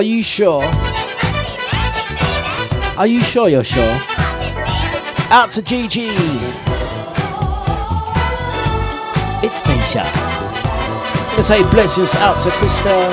[0.00, 0.62] Are you sure?
[2.96, 3.92] Are you sure you're sure?
[5.28, 6.08] Out to GG.
[9.44, 10.04] It's Deja.
[11.36, 13.10] Let's say blessings out to Krista.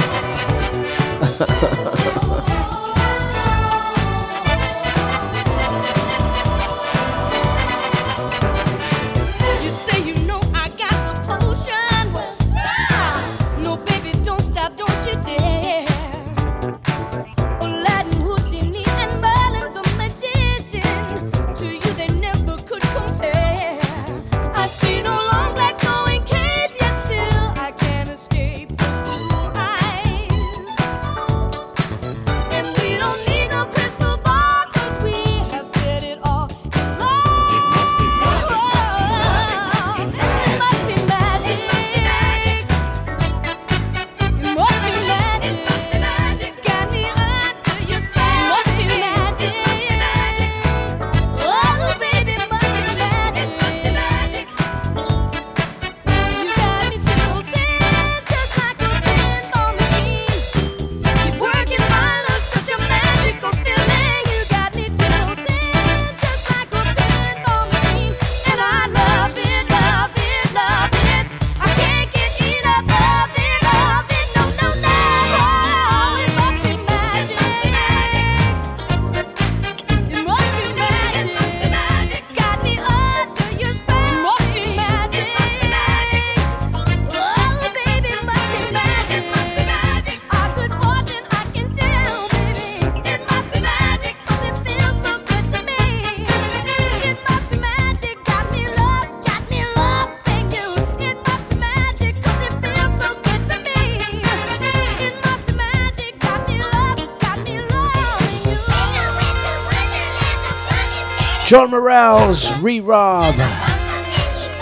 [111.47, 113.33] John Morales, Re-Rob.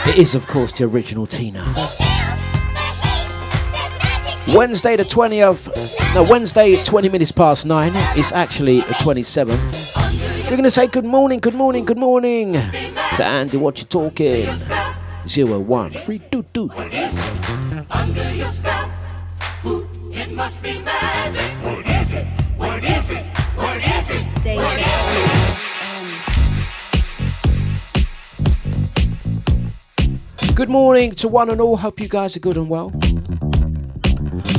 [0.07, 1.63] It is, of course, the original Tina.
[4.55, 7.91] Wednesday the 20th, no, Wednesday 20 minutes past 9.
[8.15, 10.43] It's actually the 27th.
[10.43, 14.47] We're going to say good morning, good morning, good morning to Andy, what you talking?
[15.27, 16.34] Zero one three two
[31.05, 31.77] morning to one and all.
[31.77, 32.91] Hope you guys are good and well.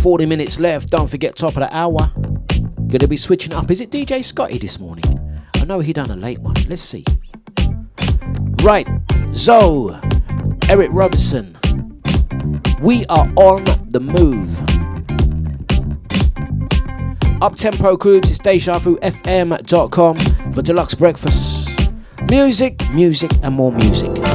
[0.00, 0.90] 40 minutes left.
[0.90, 2.12] Don't forget, top of the hour.
[2.86, 3.68] Gonna be switching up.
[3.68, 5.02] Is it DJ Scotty this morning?
[5.56, 6.54] I know he done a late one.
[6.68, 7.04] Let's see.
[8.62, 8.86] Right,
[9.32, 9.98] Zoe,
[10.68, 11.58] Eric Robinson.
[12.80, 14.60] We are on the move.
[17.42, 20.16] Up tempo groups, it's DejaVuFM.com
[20.52, 21.90] for Dlux breakfast.
[22.30, 24.25] Music, music, and more music.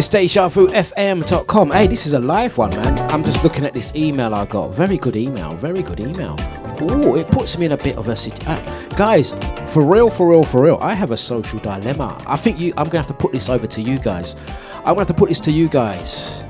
[0.00, 1.72] It's DejaVuFM.com.
[1.72, 2.98] Hey, this is a live one, man.
[3.10, 4.68] I'm just looking at this email I got.
[4.68, 5.54] Very good email.
[5.56, 6.36] Very good email.
[6.80, 8.50] Oh, it puts me in a bit of a situation.
[8.50, 9.34] Uh, guys,
[9.74, 10.78] for real, for real, for real.
[10.80, 12.24] I have a social dilemma.
[12.26, 12.72] I think you.
[12.78, 14.36] I'm gonna have to put this over to you guys.
[14.76, 16.44] I'm gonna have to put this to you guys.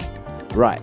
[0.55, 0.81] Right.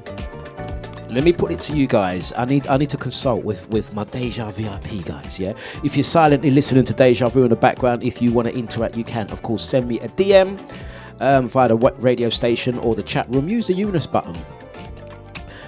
[1.09, 2.33] Let me put it to you guys.
[2.35, 5.39] I need I need to consult with with my Deja VIP guys.
[5.39, 5.53] Yeah.
[5.85, 8.97] If you're silently listening to Deja Vu in the background, if you want to interact,
[8.97, 10.59] you can of course send me a DM
[11.19, 13.47] um, via the radio station or the chat room.
[13.49, 14.35] Use the Eunice button.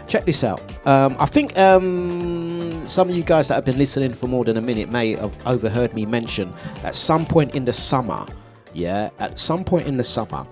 [0.07, 0.61] Check this out.
[0.87, 4.57] Um, I think um, some of you guys that have been listening for more than
[4.57, 6.51] a minute may have overheard me mention
[6.83, 8.25] at some point in the summer.
[8.73, 10.45] Yeah, at some point in the summer,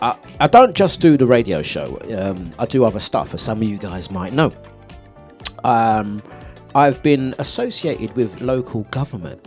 [0.00, 1.98] I, I don't just do the radio show.
[2.16, 4.52] Um, I do other stuff, as some of you guys might know.
[5.64, 6.22] Um,
[6.74, 9.46] I've been associated with local government,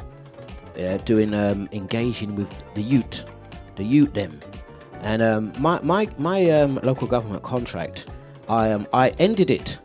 [0.75, 3.25] yeah, doing um, engaging with the youth,
[3.75, 4.39] the youth them,
[5.01, 8.07] and um, my my my um, local government contract,
[8.49, 9.79] I um, I ended it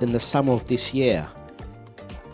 [0.00, 1.28] in the summer of this year.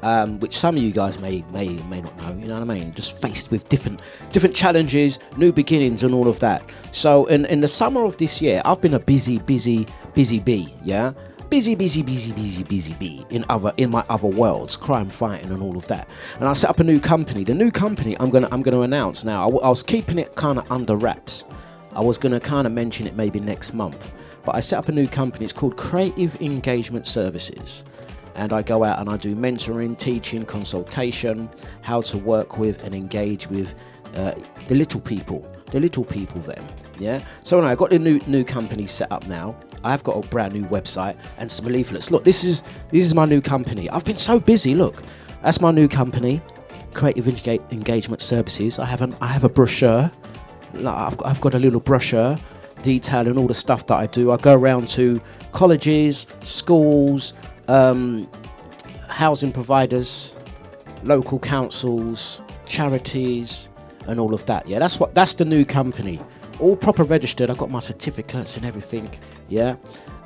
[0.00, 2.28] Um, which some of you guys may may may not know.
[2.28, 2.94] You know what I mean?
[2.94, 6.62] Just faced with different different challenges, new beginnings, and all of that.
[6.92, 10.72] So in in the summer of this year, I've been a busy, busy, busy bee.
[10.84, 11.14] Yeah,
[11.50, 15.60] busy, busy, busy, busy, busy bee in other in my other worlds, crime fighting and
[15.60, 16.06] all of that.
[16.38, 17.42] And I set up a new company.
[17.42, 19.42] The new company I'm gonna I'm gonna announce now.
[19.42, 21.44] I, w- I was keeping it kind of under wraps.
[21.94, 24.92] I was gonna kind of mention it maybe next month, but I set up a
[24.92, 25.44] new company.
[25.44, 27.84] It's called Creative Engagement Services
[28.38, 31.50] and I go out and I do mentoring, teaching, consultation,
[31.82, 33.74] how to work with and engage with
[34.14, 34.32] uh,
[34.68, 36.64] the little people, the little people then.
[36.98, 37.22] Yeah.
[37.42, 39.56] So anyway, I've got the new new company set up now.
[39.84, 42.10] I've got a brand new website and some leaflets.
[42.10, 43.90] Look, this is this is my new company.
[43.90, 44.74] I've been so busy.
[44.74, 45.02] Look,
[45.42, 46.40] that's my new company,
[46.94, 48.78] Creative Enga- Engagement Services.
[48.78, 50.10] I have an I have a brochure.
[50.74, 52.36] Like, I've got, I've got a little brochure
[52.82, 54.30] detailing all the stuff that I do.
[54.32, 55.20] I go around to
[55.52, 57.34] colleges, schools,
[57.68, 58.28] um,
[59.08, 60.34] housing providers,
[61.02, 63.68] local councils, charities,
[64.06, 64.68] and all of that.
[64.68, 66.20] Yeah, that's what that's the new company.
[66.60, 67.50] All proper registered.
[67.50, 69.10] I've got my certificates and everything.
[69.48, 69.76] Yeah.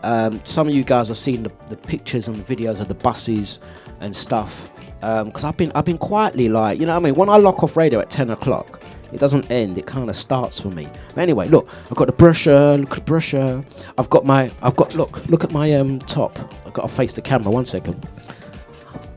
[0.02, 2.94] Um, some of you guys have seen the, the pictures and the videos of the
[2.94, 3.60] buses
[4.01, 4.69] and stuff.
[5.01, 7.14] Because I've been I've been quietly like you know what I mean.
[7.14, 8.81] When I lock off radio at ten o'clock,
[9.12, 9.76] it doesn't end.
[9.78, 10.89] It kind of starts for me.
[11.14, 12.80] But anyway, look, I've got the brusher.
[12.80, 13.64] Look at the brochure.
[13.98, 14.51] I've got my.
[14.62, 15.24] I've got look.
[15.28, 16.39] Look at my um top.
[16.66, 17.51] I've got to face the camera.
[17.51, 18.09] One second.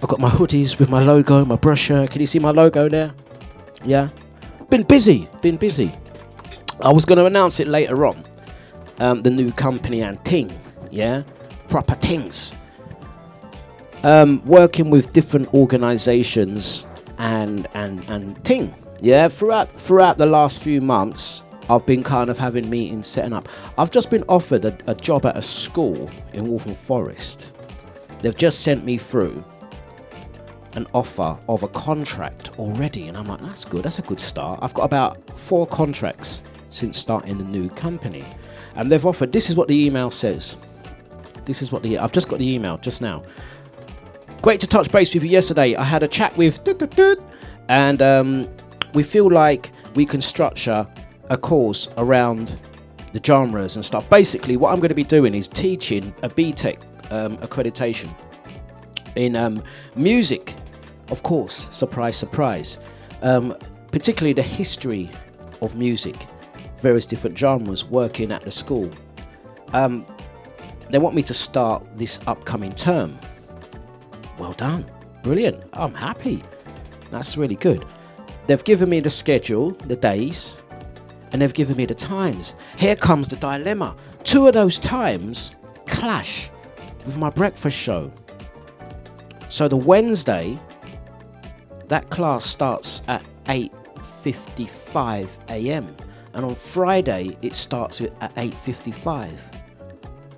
[0.01, 2.09] I've got my hoodies with my logo, my brusher.
[2.09, 3.13] Can you see my logo there?
[3.83, 4.09] Yeah.
[4.69, 5.27] Been busy.
[5.41, 5.91] Been busy.
[6.81, 8.23] I was going to announce it later on.
[8.99, 10.51] Um, the new company and ting.
[10.91, 11.23] Yeah.
[11.69, 12.53] Proper things.
[14.03, 16.85] Um, working with different organisations
[17.17, 18.75] and and and ting.
[19.01, 23.49] Yeah, throughout throughout the last few months, I've been kind of having meetings setting up.
[23.77, 27.51] I've just been offered a, a job at a school in Waltham Forest.
[28.21, 29.43] They've just sent me through
[30.75, 33.83] an offer of a contract already, and I'm like, that's good.
[33.83, 34.59] That's a good start.
[34.61, 38.23] I've got about four contracts since starting the new company,
[38.75, 39.31] and they've offered.
[39.31, 40.57] This is what the email says.
[41.45, 43.23] This is what the I've just got the email just now.
[44.41, 45.75] Great to touch base with you yesterday.
[45.75, 46.59] I had a chat with
[47.67, 48.47] and um,
[48.95, 50.87] we feel like we can structure
[51.29, 52.57] a course around
[53.13, 54.09] the genres and stuff.
[54.09, 56.77] Basically, what I'm going to be doing is teaching a BTEC
[57.11, 58.09] um, accreditation
[59.15, 59.61] in um,
[59.95, 60.55] music,
[61.09, 61.67] of course.
[61.71, 62.79] Surprise, surprise.
[63.21, 63.55] Um,
[63.91, 65.09] particularly the history
[65.61, 66.15] of music,
[66.79, 68.89] various different genres working at the school.
[69.73, 70.05] Um,
[70.89, 73.17] they want me to start this upcoming term.
[74.37, 74.89] Well done.
[75.23, 75.63] Brilliant.
[75.73, 76.43] I'm happy.
[77.11, 77.83] That's really good.
[78.47, 80.61] They've given me the schedule, the days,
[81.31, 82.53] and they've given me the times.
[82.77, 83.95] Here comes the dilemma.
[84.23, 85.55] Two of those times
[85.87, 86.49] clash
[87.05, 88.11] with my breakfast show.
[89.49, 90.59] So the Wednesday,
[91.87, 95.95] that class starts at 8:55 a.m.
[96.33, 99.29] and on Friday it starts at 8:55.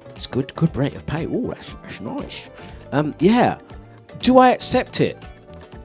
[0.10, 1.28] It's good, good rate of pay.
[1.28, 2.50] Oh, that's, that's nice.
[2.92, 3.60] Um, yeah.
[4.20, 5.24] Do I accept it?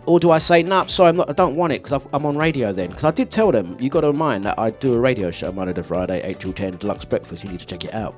[0.06, 2.36] Or do I say, nah, sorry, I'm not, I don't want it because I'm on
[2.36, 2.88] radio then?
[2.88, 5.52] Because I did tell them, you got to mind that I do a radio show
[5.52, 7.44] Monday to Friday, 8 till 10, Dlux Breakfast.
[7.44, 8.14] You need to check it out.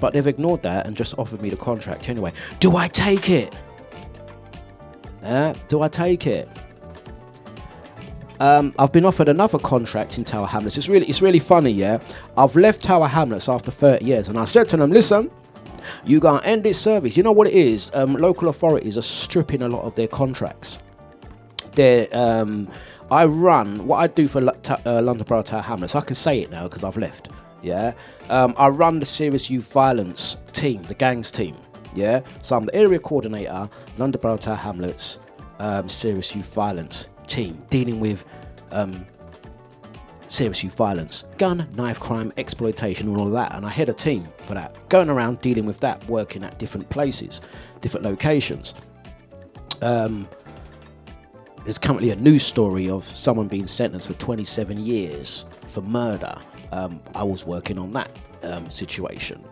[0.00, 2.32] But they've ignored that and just offered me the contract anyway.
[2.60, 3.54] Do I take it?
[5.24, 6.48] Uh, do I take it?
[8.38, 10.76] Um, I've been offered another contract in Tower Hamlets.
[10.76, 12.00] It's really, it's really funny, yeah.
[12.36, 15.30] I've left Tower Hamlets after 30 years, and I said to them, "Listen,
[16.04, 17.16] you gotta end this service.
[17.16, 17.90] You know what it is?
[17.94, 20.80] Um, local authorities are stripping a lot of their contracts.
[22.12, 22.68] Um,
[23.10, 25.94] I run what I do for Lo- Ta- uh, London Borough Tower Hamlets.
[25.94, 27.28] I can say it now because I've left.
[27.62, 27.92] Yeah,
[28.28, 31.56] um, I run the serious youth violence team, the gangs team.
[31.94, 33.68] Yeah, so I'm the area coordinator,
[33.98, 35.18] London Borough Tower Hamlets,
[35.58, 38.24] um, serious youth violence team, dealing with
[38.70, 39.06] um,
[40.28, 43.54] serious youth violence, gun, knife crime, exploitation, all of that.
[43.54, 46.88] And I head a team for that, going around dealing with that, working at different
[46.88, 47.42] places,
[47.80, 48.74] different locations.
[49.82, 50.26] Um,
[51.64, 56.36] there's currently a news story of someone being sentenced for 27 years for murder.
[56.72, 58.10] Um, I was working on that
[58.42, 59.44] um, situation.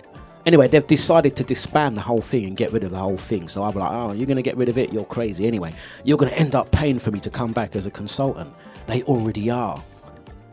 [0.46, 3.46] Anyway, they've decided to disband the whole thing and get rid of the whole thing.
[3.46, 4.92] So I'm like, oh, you're going to get rid of it?
[4.92, 5.46] You're crazy.
[5.46, 8.52] Anyway, you're going to end up paying for me to come back as a consultant.
[8.86, 9.82] They already are.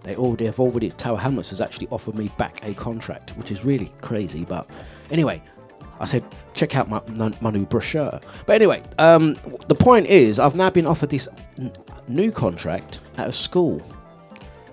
[0.03, 0.89] They already have already.
[0.91, 4.43] Tower Hamlets has actually offered me back a contract, which is really crazy.
[4.43, 4.69] But
[5.09, 5.41] anyway,
[5.99, 7.01] I said, check out my,
[7.41, 8.19] my new brochure.
[8.45, 9.35] But anyway, um,
[9.67, 11.71] the point is, I've now been offered this n-
[12.07, 13.81] new contract at a school.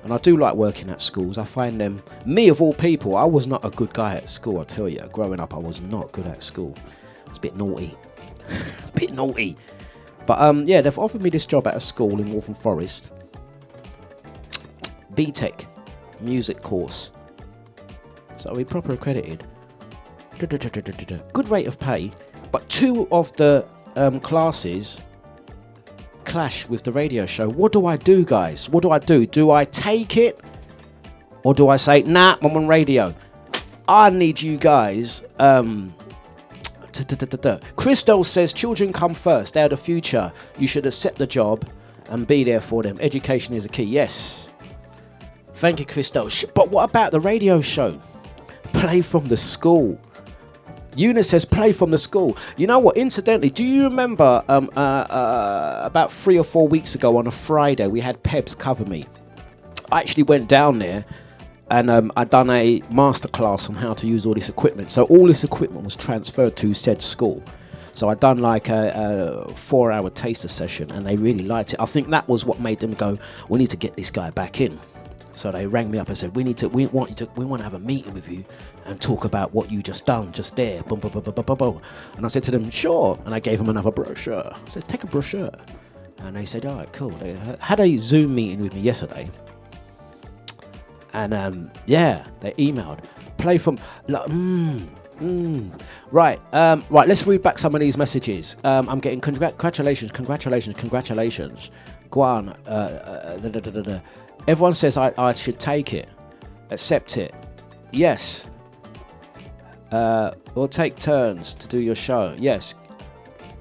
[0.03, 1.39] And I do like working at schools.
[1.39, 4.61] I find them, me of all people, I was not a good guy at school,
[4.61, 5.01] I tell you.
[5.13, 6.75] Growing up, I was not good at school.
[7.27, 7.97] It's a bit naughty.
[8.87, 9.57] a bit naughty.
[10.27, 13.13] But um, yeah, they've offered me this job at a school in Waltham Forest.
[15.15, 15.67] BTEC
[16.21, 17.11] music course.
[18.37, 19.47] So be proper accredited.
[21.33, 22.11] Good rate of pay,
[22.53, 23.67] but two of the
[23.97, 25.01] um, classes
[26.25, 27.49] clash with the radio show.
[27.49, 28.69] What do I do, guys?
[28.69, 29.27] What do I do?
[29.27, 30.41] Do I take it?
[31.45, 33.15] Or do I say, nah, I'm on radio?
[33.87, 35.23] I need you guys.
[35.39, 35.95] Um,
[38.23, 39.55] says, children come first.
[39.55, 40.33] They're the future.
[40.59, 41.69] You should accept the job
[42.09, 42.97] and be there for them.
[43.01, 43.83] Education is a key.
[43.85, 44.49] Yes.
[45.55, 46.31] Thank you, Christel.
[46.31, 48.01] Sh- But what about the radio show?
[48.73, 49.99] Play from the school.
[50.97, 52.37] Eunice says play from the school.
[52.57, 52.97] You know what?
[52.97, 57.31] Incidentally, do you remember um, uh, uh, about three or four weeks ago on a
[57.31, 59.07] Friday we had Pebs cover me?
[59.91, 61.05] I actually went down there
[61.71, 64.91] and um, I'd done a masterclass on how to use all this equipment.
[64.91, 67.43] So all this equipment was transferred to said school.
[67.95, 71.81] So I'd done like a, a four-hour taster session, and they really liked it.
[71.81, 73.19] I think that was what made them go,
[73.49, 74.81] "We need to get this guy back in."
[75.35, 76.69] So they rang me up and said, "We need to.
[76.69, 77.29] We want you to.
[77.37, 78.45] We want to have a meeting with you
[78.87, 81.81] and talk about what you just done just there." Boom, boom, boom, boom, boom, boom.
[82.17, 84.53] And I said to them, "Sure." And I gave them another brochure.
[84.55, 85.51] I said, "Take a brochure."
[86.19, 89.29] And they said, "All right, cool." They had a Zoom meeting with me yesterday,
[91.13, 93.01] and um, yeah, they emailed.
[93.39, 93.79] Play from.
[94.09, 94.87] Like, mm,
[95.21, 95.81] mm.
[96.11, 97.09] Right, um, right.
[97.09, 98.57] Let's read back some of these messages.
[98.65, 101.71] Um, I'm getting congrat- congratulations, congratulations, congratulations.
[102.11, 104.01] Guan, uh, uh, da.
[104.47, 106.09] Everyone says I, I should take it,
[106.71, 107.35] accept it.
[107.93, 108.47] Yes.
[109.91, 112.35] Uh, we'll take turns to do your show.
[112.39, 112.75] Yes.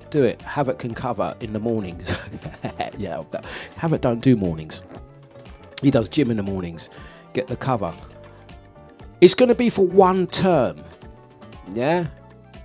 [0.09, 0.41] Do it.
[0.41, 2.11] Havoc can cover in the mornings.
[2.97, 3.23] yeah,
[3.77, 4.83] Havoc don't do mornings.
[5.81, 6.89] He does gym in the mornings.
[7.33, 7.93] Get the cover.
[9.21, 10.83] It's going to be for one term.
[11.71, 12.07] Yeah?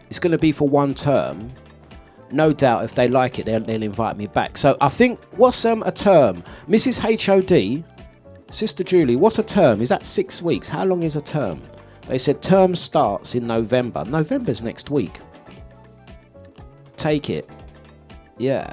[0.08, 1.52] It's going to be for one term.
[2.30, 4.56] No doubt if they like it, they'll, they'll invite me back.
[4.56, 6.42] So I think, what's um, a term?
[6.68, 6.98] Mrs.
[6.98, 7.84] HOD,
[8.50, 9.82] Sister Julie, what's a term?
[9.82, 10.68] Is that six weeks?
[10.68, 11.60] How long is a term?
[12.06, 14.04] They said term starts in November.
[14.06, 15.20] November's next week.
[16.96, 17.48] Take it.
[18.38, 18.72] Yeah.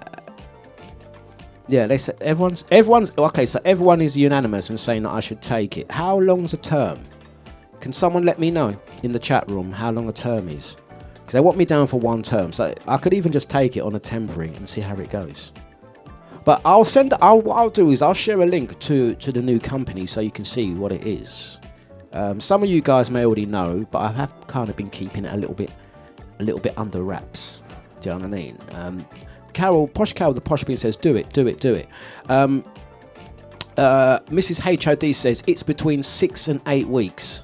[1.68, 3.46] Yeah, they said everyone's everyone's okay.
[3.46, 5.92] So everyone is unanimous in saying that I should take it.
[5.92, 7.02] How long's a term?
[7.82, 10.78] Can someone let me know in the chat room how long a term is?
[11.14, 13.82] Because they want me down for one term, so I could even just take it
[13.82, 15.52] on a temporary and see how it goes.
[16.46, 17.14] But I'll send.
[17.22, 20.22] I'll, what I'll do is I'll share a link to to the new company so
[20.22, 21.60] you can see what it is.
[22.14, 25.26] Um, some of you guys may already know, but I have kind of been keeping
[25.26, 25.72] it a little bit,
[26.40, 27.62] a little bit under wraps.
[28.00, 28.58] Do you know what I mean?
[28.72, 29.06] Um,
[29.52, 31.90] Carol, Posh Carol, the Posh Bean says, "Do it, do it, do it."
[32.30, 32.64] Um,
[33.78, 34.60] uh, Mrs.
[34.60, 37.44] HOD says it's between six and eight weeks.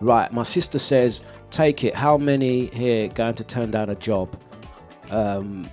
[0.00, 4.36] Right, my sister says, "Take it." How many here going to turn down a job?
[5.10, 5.70] Um,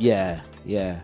[0.00, 1.00] yeah, yeah.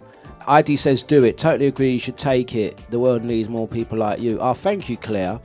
[0.48, 1.92] ID says, "Do it." Totally agree.
[1.92, 2.78] You should take it.
[2.90, 4.38] The world needs more people like you.
[4.40, 5.40] Oh, thank you, Claire.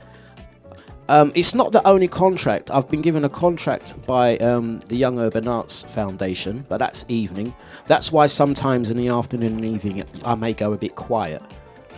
[1.08, 2.70] Um, it's not the only contract.
[2.70, 7.54] I've been given a contract by um, the Young Urban Arts Foundation, but that's evening.
[7.86, 11.42] That's why sometimes in the afternoon and evening I may go a bit quiet.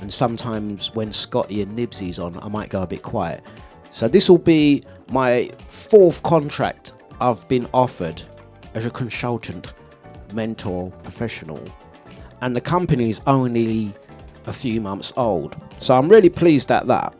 [0.00, 3.44] And sometimes when Scotty and Nibsy's on, I might go a bit quiet.
[3.90, 8.20] So this will be my fourth contract I've been offered
[8.74, 9.72] as a consultant,
[10.34, 11.62] mentor, professional.
[12.40, 13.94] And the company's only
[14.46, 15.56] a few months old.
[15.80, 17.14] So I'm really pleased at that.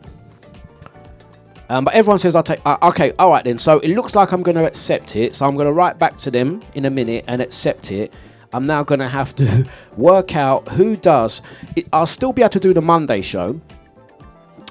[1.69, 2.59] Um, but everyone says I'll take.
[2.65, 3.57] Uh, okay, all right then.
[3.57, 5.35] So it looks like I'm going to accept it.
[5.35, 8.13] So I'm going to write back to them in a minute and accept it.
[8.53, 9.67] I'm now going to have to
[9.97, 11.41] work out who does.
[11.75, 13.59] It, I'll still be able to do the Monday show.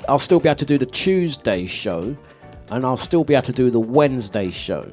[0.09, 2.17] I'll still be able to do the Tuesday show,
[2.71, 4.91] and I'll still be able to do the Wednesday show.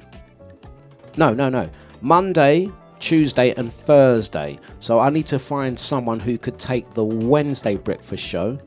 [1.17, 1.69] No, no, no.
[2.01, 2.69] Monday,
[3.01, 4.59] Tuesday, and Thursday.
[4.79, 8.57] So I need to find someone who could take the Wednesday breakfast show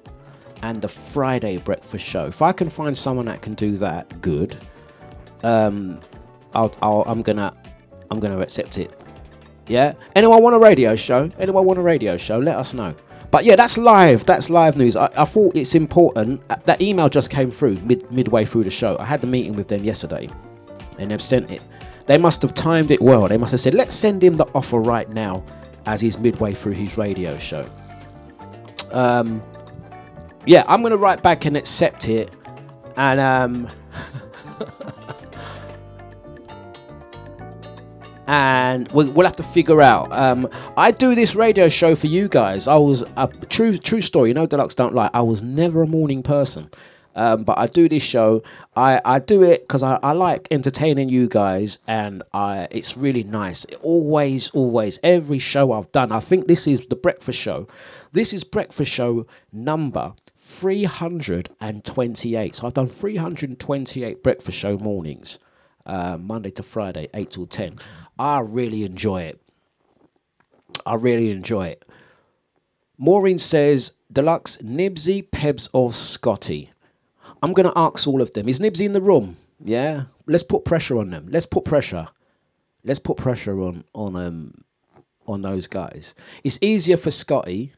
[0.62, 2.27] and the Friday breakfast show.
[2.27, 4.56] If I can find someone that can do that, good.
[5.43, 6.01] Um,
[6.55, 7.55] I'll, I'll, I'm gonna,
[8.11, 8.98] I'm gonna accept it.
[9.66, 9.94] Yeah.
[10.15, 11.31] Anyone want a radio show?
[11.39, 12.39] Anyone want a radio show?
[12.39, 12.94] Let us know.
[13.31, 14.24] But yeah, that's live.
[14.24, 14.94] That's live news.
[14.97, 16.40] I, I thought it's important.
[16.51, 18.97] Uh, That email just came through mid, midway through the show.
[18.98, 20.28] I had the meeting with them yesterday,
[20.98, 21.61] and they've sent it.
[22.06, 23.28] They must have timed it well.
[23.28, 25.44] They must have said, "Let's send him the offer right now,"
[25.86, 27.64] as he's midway through his radio show.
[28.93, 29.43] Um,
[30.47, 32.31] yeah, I'm gonna write back and accept it,
[32.97, 33.68] and um,
[38.26, 40.12] and we'll, we'll have to figure out.
[40.12, 42.68] Um, I do this radio show for you guys.
[42.68, 44.31] I was a true true story.
[44.31, 45.10] You know, Dlux don't lie.
[45.14, 46.70] I was never a morning person,
[47.15, 48.43] um, but I do this show.
[48.77, 53.24] I, I do it because I, I like entertaining you guys, and I it's really
[53.24, 53.65] nice.
[53.66, 56.12] It always, always, every show I've done.
[56.12, 57.66] I think this is the breakfast show.
[58.12, 62.55] This is breakfast show number 328.
[62.55, 65.39] So I've done 328 breakfast show mornings,
[65.86, 67.78] uh, Monday to Friday, 8 till 10.
[68.19, 69.41] I really enjoy it.
[70.85, 71.85] I really enjoy it.
[72.99, 76.70] Maureen says, Dlux, Nibsy, Pebs, or Scotty?
[77.44, 78.48] I'm going to ask all of them.
[78.48, 79.36] Is Nibsy in the room?
[79.62, 80.04] Yeah?
[80.26, 81.26] Let's put pressure on them.
[81.30, 82.08] Let's put pressure.
[82.84, 84.64] Let's put pressure on on um
[85.26, 86.14] on those guys.
[86.42, 87.74] It's easier for Scotty,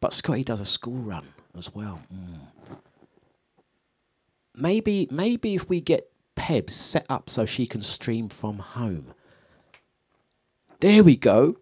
[0.00, 2.00] but Scotty does a school run as well.
[2.14, 2.78] Mm.
[4.54, 9.12] Maybe maybe if we get Pebs set up so she can stream from home.
[10.80, 11.56] There we go.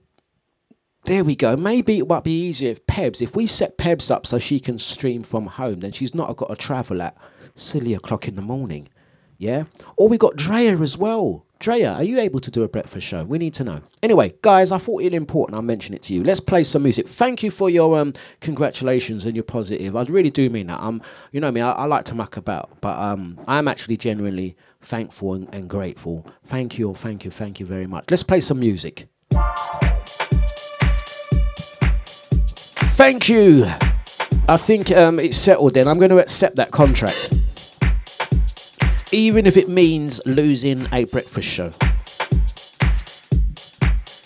[1.08, 1.56] There we go.
[1.56, 4.78] Maybe it might be easier if Pebs, if we set Pebs up so she can
[4.78, 7.16] stream from home, then she's not got to travel at
[7.54, 8.90] silly o'clock in the morning.
[9.38, 9.64] Yeah?
[9.96, 11.46] Or we got Drea as well.
[11.60, 13.24] Drea, are you able to do a breakfast show?
[13.24, 13.80] We need to know.
[14.02, 16.22] Anyway, guys, I thought it important I mention it to you.
[16.22, 17.08] Let's play some music.
[17.08, 18.12] Thank you for your um
[18.42, 19.96] congratulations and your positive.
[19.96, 20.82] I really do mean that.
[20.82, 21.00] Um,
[21.32, 25.32] you know me, I, I like to muck about, but um, I'm actually genuinely thankful
[25.32, 26.26] and, and grateful.
[26.44, 28.10] Thank you, thank you, thank you very much.
[28.10, 29.08] Let's play some music.
[32.98, 33.64] Thank you.
[34.48, 35.86] I think um, it's settled then.
[35.86, 37.32] I'm going to accept that contract.
[39.12, 41.70] Even if it means losing a breakfast show.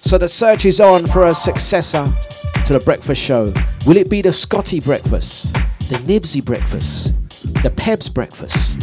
[0.00, 2.10] So the search is on for a successor
[2.64, 3.52] to the breakfast show.
[3.86, 5.52] Will it be the Scotty breakfast,
[5.90, 7.12] the Nibsy breakfast,
[7.62, 8.80] the Pebs breakfast,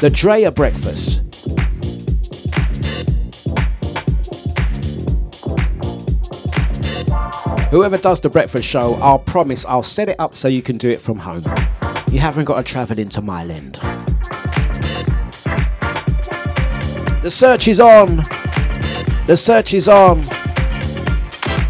[0.00, 1.23] the Drea breakfast?
[7.74, 10.90] Whoever does the breakfast show, I'll promise I'll set it up so you can do
[10.90, 11.42] it from home.
[12.08, 13.80] You haven't got to travel into my land.
[17.24, 18.18] The search is on.
[19.26, 20.22] The search is on.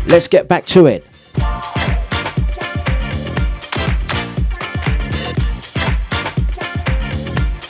[0.06, 1.06] Let's get back to it.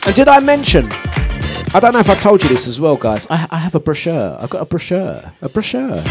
[0.04, 0.86] And did I mention?
[1.72, 3.28] I don't know if I told you this as well, guys.
[3.30, 4.36] I, I have a brochure.
[4.40, 5.32] I've got a brochure.
[5.40, 6.02] A brochure.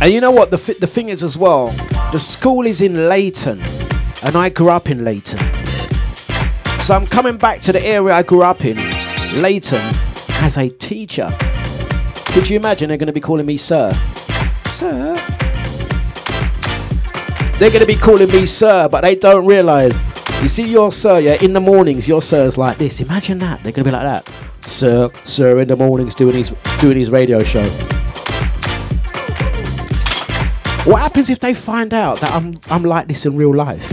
[0.00, 0.50] And you know what?
[0.50, 1.66] The, the thing is as well,
[2.12, 3.60] the school is in Leyton,
[4.24, 5.40] and I grew up in Leyton.
[6.80, 8.76] So I'm coming back to the area I grew up in,
[9.42, 9.82] Leyton,
[10.40, 11.28] as a teacher.
[12.26, 13.90] Could you imagine they're going to be calling me sir?
[14.70, 15.14] Sir?
[17.58, 20.00] They're going to be calling me sir, but they don't realise.
[20.40, 23.00] You see your sir, yeah, in the mornings, your sir's like this.
[23.00, 23.60] Imagine that.
[23.64, 24.32] They're going to be like that.
[24.64, 27.66] Sir, sir, in the mornings doing his, doing his radio show.
[30.88, 33.92] What happens if they find out that I'm I'm like this in real life?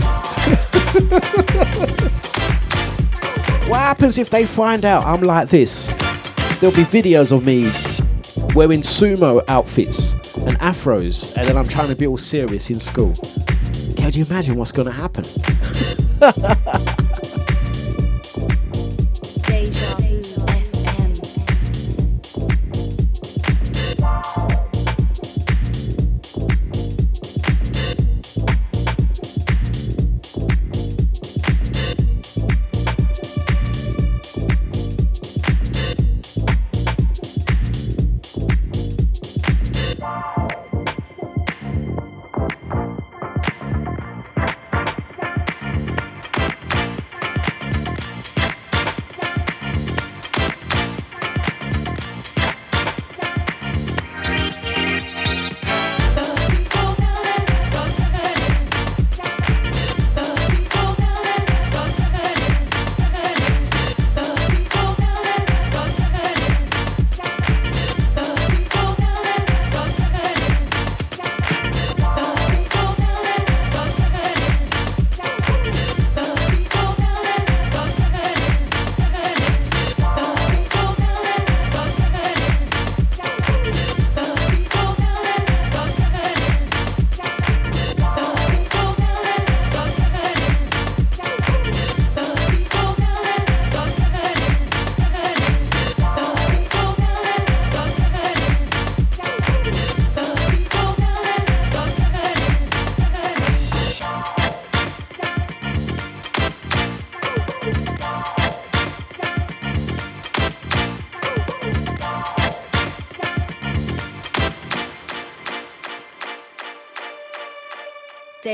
[3.68, 5.92] what happens if they find out I'm like this?
[6.58, 7.64] There'll be videos of me
[8.54, 13.12] wearing sumo outfits and afros, and then I'm trying to be all serious in school.
[13.98, 15.26] Can you imagine what's going to happen?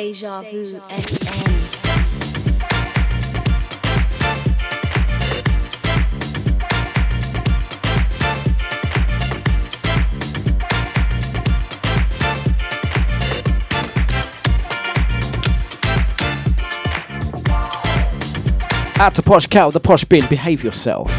[0.02, 1.38] Deja Vu FM.
[18.98, 21.12] Out to Posh Cow, the Posh Bin, behave yourself.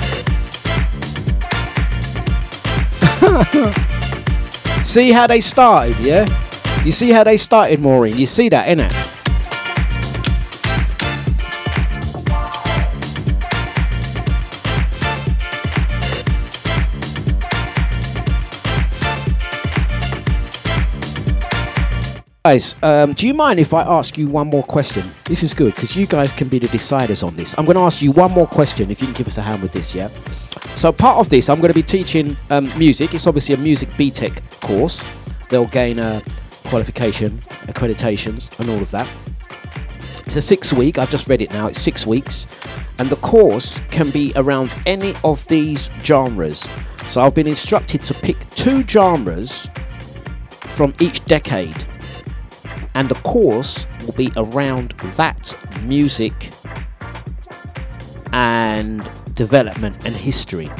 [4.85, 6.42] see how they started, yeah?
[6.85, 8.17] You see how they started, Maureen?
[8.17, 8.91] You see that, innit?
[22.43, 25.05] Guys, um, do you mind if I ask you one more question?
[25.23, 27.57] This is good because you guys can be the deciders on this.
[27.57, 29.61] I'm going to ask you one more question if you can give us a hand
[29.61, 30.09] with this, yeah?
[30.75, 33.13] So, part of this, I'm going to be teaching um, music.
[33.13, 35.05] It's obviously a music BTEC course.
[35.47, 36.21] They'll gain a
[36.73, 37.37] qualification,
[37.67, 39.07] accreditations, and all of that.
[40.25, 42.47] It's a six week, I've just read it now, it's six weeks.
[42.97, 46.67] And the course can be around any of these genres.
[47.09, 49.69] So, I've been instructed to pick two genres
[50.49, 51.85] from each decade
[52.95, 56.33] and the course will be around that music
[58.31, 60.71] and development and history.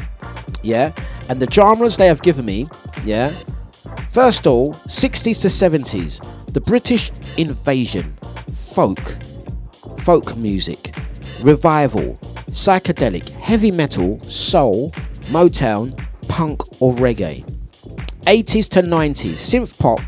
[0.62, 0.90] Yeah,
[1.28, 2.66] and the genres they have given me,
[3.04, 3.32] yeah.
[4.10, 8.16] First all, 60s to 70s, the British invasion,
[8.52, 9.00] folk,
[10.00, 10.94] folk music,
[11.42, 12.18] revival,
[12.50, 14.90] psychedelic, heavy metal, soul,
[15.32, 15.98] Motown,
[16.28, 17.44] punk or reggae.
[18.22, 20.00] 80s to 90s, synth pop,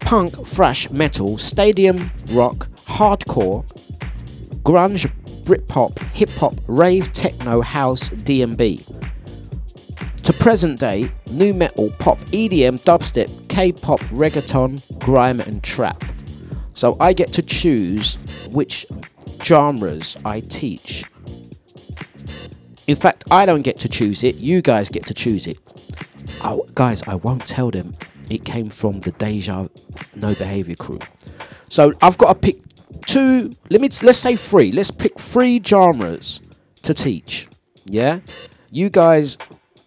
[0.00, 3.66] punk, thrash, metal, stadium rock, hardcore,
[4.62, 5.10] grunge,
[5.44, 8.80] Britpop, hip hop, rave, techno, house, DMB.
[10.28, 16.04] To present day, nu metal, pop, EDM, dubstep, K-pop, reggaeton, grime, and trap.
[16.74, 18.16] So I get to choose
[18.50, 18.84] which
[19.42, 21.06] genres I teach.
[22.86, 24.34] In fact, I don't get to choose it.
[24.34, 25.56] You guys get to choose it.
[26.44, 27.96] Oh, guys, I won't tell them
[28.28, 29.68] it came from the Deja
[30.14, 30.98] No Behavior crew.
[31.70, 32.58] So I've got to pick
[33.06, 33.50] two.
[33.70, 34.72] Let me let's say three.
[34.72, 36.42] Let's pick three genres
[36.82, 37.48] to teach.
[37.86, 38.20] Yeah,
[38.70, 39.38] you guys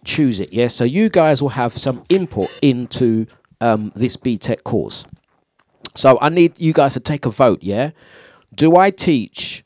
[0.03, 0.51] choose it.
[0.53, 3.27] Yeah, so you guys will have some input into
[3.59, 5.05] um, this BTEC course.
[5.95, 7.61] So I need you guys to take a vote.
[7.61, 7.91] Yeah,
[8.55, 9.63] do I teach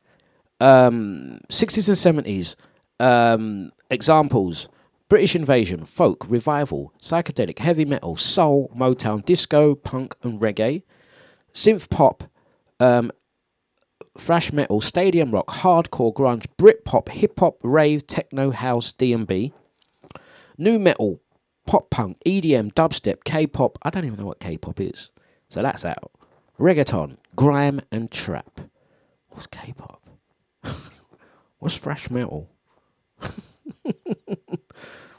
[0.59, 2.55] um, 60s and 70s
[2.99, 4.69] um, examples?
[5.07, 10.81] British invasion, folk, revival, psychedelic, heavy metal, soul, Motown, disco, punk, and reggae,
[11.53, 12.23] synth pop,
[12.79, 13.11] um,
[14.17, 19.53] thrash metal, stadium rock, hardcore, grunge, Britpop, hip hop, rave, techno, house, D&B,
[20.57, 21.21] nu metal,
[21.65, 23.77] pop punk, EDM, dubstep, K-pop.
[23.83, 25.11] I don't even know what K-pop is,
[25.49, 26.11] so that's out.
[26.59, 28.61] Reggaeton, grime, and trap.
[29.29, 30.01] What's K-pop?
[31.59, 32.49] What's thrash metal?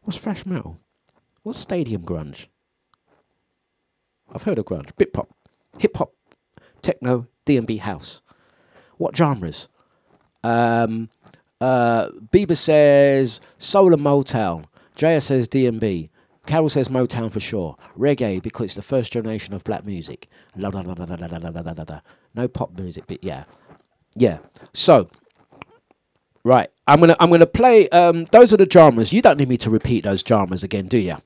[0.02, 0.78] What's thrash metal?
[1.42, 2.46] What's stadium grunge?
[4.32, 4.92] I've heard of grunge.
[4.94, 5.28] Britpop,
[5.78, 6.12] hip hop,
[6.82, 8.20] techno, D&B house.
[8.96, 9.68] What genres?
[10.42, 11.10] Um,
[11.60, 14.64] uh, Bieber says soul and Motown.
[14.96, 16.08] Jaya says DMB.
[16.46, 17.76] Carol says Motown for sure.
[17.98, 20.28] Reggae because it's the first generation of black music.
[20.56, 22.00] La, la, la,
[22.34, 23.44] no pop music, but yeah,
[24.14, 24.38] yeah.
[24.72, 25.08] So,
[26.44, 27.88] right, I'm gonna I'm gonna play.
[27.90, 29.12] Um, those are the dramas.
[29.12, 31.16] You don't need me to repeat those dramas again, do you?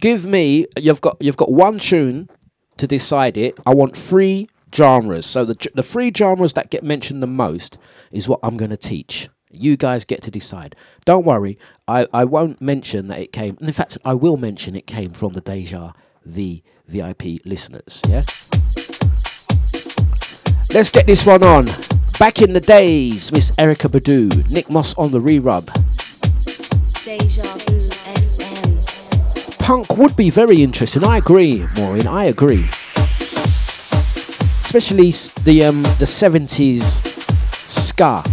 [0.00, 0.66] Give me.
[0.76, 2.28] You've got you've got one tune
[2.76, 3.58] to decide it.
[3.64, 5.26] I want three genres.
[5.26, 7.78] So the the three genres that get mentioned the most
[8.12, 9.28] is what I'm gonna teach.
[9.56, 10.76] You guys get to decide.
[11.04, 11.58] Don't worry.
[11.86, 13.56] I, I won't mention that it came.
[13.60, 15.92] In fact, I will mention it came from the Deja
[16.24, 18.02] the VIP listeners.
[18.08, 18.24] Yeah.
[20.72, 21.66] Let's get this one on.
[22.18, 25.66] Back in the days, Miss Erykah Badu, Nick Moss on the re-rub.
[27.04, 29.58] Deja Vu FM.
[29.58, 31.04] Punk would be very interesting.
[31.04, 32.06] I agree, Maureen.
[32.06, 32.64] I agree.
[34.64, 35.10] Especially
[35.44, 37.02] the um, the seventies
[37.68, 38.24] ska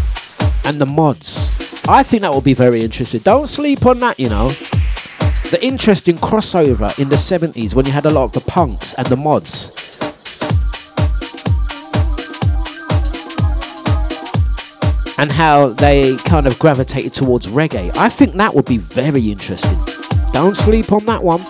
[0.71, 1.49] and the mods.
[1.85, 3.19] I think that will be very interesting.
[3.19, 4.47] Don't sleep on that, you know.
[5.51, 9.05] The interesting crossover in the seventies when you had a lot of the punks and
[9.07, 9.77] the mods.
[15.17, 17.95] and how they kind of gravitated towards reggae.
[17.95, 19.77] I think that would be very interesting.
[20.31, 21.41] Don't sleep on that one.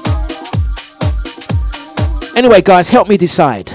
[2.35, 3.71] Anyway, guys, help me decide.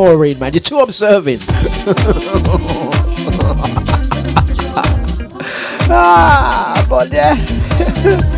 [0.00, 1.40] Maureen, man, you're too observing.
[5.90, 7.36] ah, but yeah.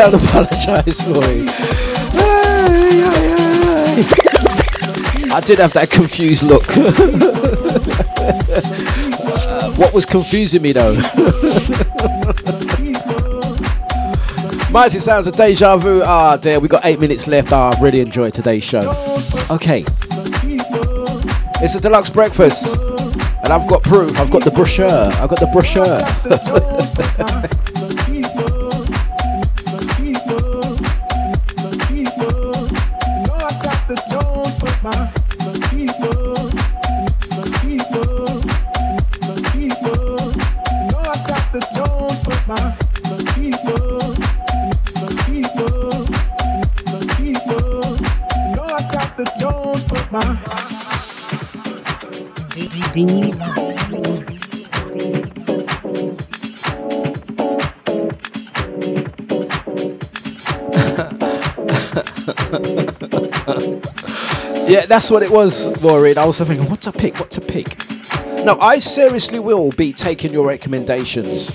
[0.00, 1.46] Don't apologise for it.
[5.30, 6.64] I did have that confused look.
[9.50, 10.94] Uh, what was confusing me though?
[14.70, 16.00] Mighty sounds of deja vu.
[16.02, 17.52] Ah, dear, we got eight minutes left.
[17.52, 18.90] Ah, I've really enjoyed today's show.
[19.50, 19.80] Okay,
[21.60, 24.18] it's a Dlux breakfast, and I've got proof.
[24.18, 24.88] I've got the brochure.
[24.88, 26.00] I've got the brochure.
[64.70, 66.16] Yeah, that's what it was, Maureen.
[66.16, 67.76] I was thinking, what to pick, what to pick.
[68.44, 71.50] No, I seriously will be taking your recommendations.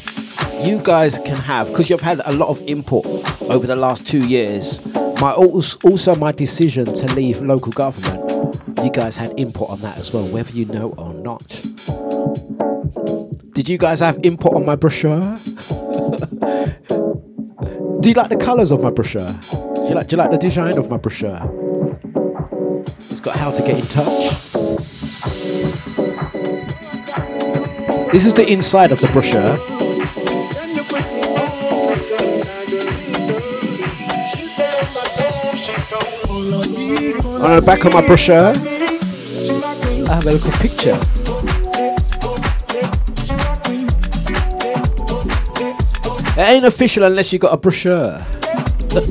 [0.61, 3.05] You guys can have, because you've had a lot of input
[3.43, 4.85] over the last two years.
[5.21, 8.21] My also my decision to leave local government.
[8.83, 11.47] You guys had input on that as well, whether you know or not.
[13.53, 15.37] Did you guys have input on my brochure?
[18.01, 19.33] Do you like the colours of my brochure?
[19.51, 21.54] Do you like, do you like the design of my brochure?
[23.25, 24.53] Got how to get in touch.
[28.11, 29.59] This is the inside of the brochure.
[37.43, 38.53] On the back of my brochure,
[40.07, 40.99] I have a little picture.
[46.39, 48.23] It ain't official unless you got a brochure.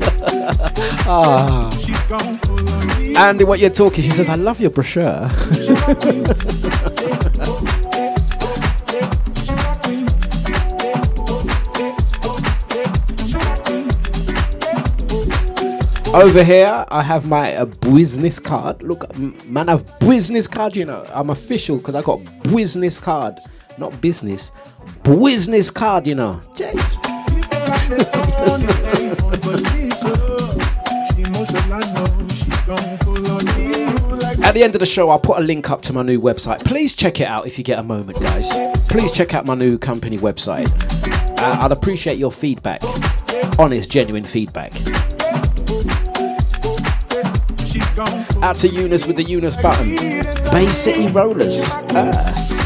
[1.05, 1.69] ah.
[3.17, 5.31] Andy, what you're talking, she says, I love your brochure.
[16.13, 18.83] Over here, I have my uh, business card.
[18.83, 20.75] Look, man, I've business card.
[20.75, 23.39] You know, I'm official because I got business card,
[23.77, 24.51] not business.
[25.03, 26.07] Business card.
[26.07, 26.95] You know, Jeez.
[34.55, 36.63] The end of the show, I'll put a link up to my new website.
[36.63, 38.49] Please check it out if you get a moment, guys.
[38.87, 40.71] Please check out my new company website.
[41.37, 42.81] Uh, I'd appreciate your feedback.
[43.59, 44.71] Honest, genuine feedback.
[48.41, 49.95] Out to Eunice with the Eunice button.
[50.51, 51.63] Bay City Rollers.
[51.89, 52.64] Ah.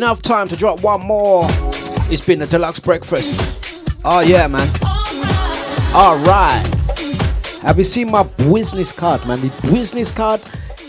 [0.00, 1.44] Enough time to drop one more.
[2.10, 4.00] It's been a Dlux breakfast.
[4.02, 4.66] Oh yeah, man.
[5.94, 6.64] All right.
[7.60, 9.42] Have you seen my business card, man?
[9.42, 10.40] The business card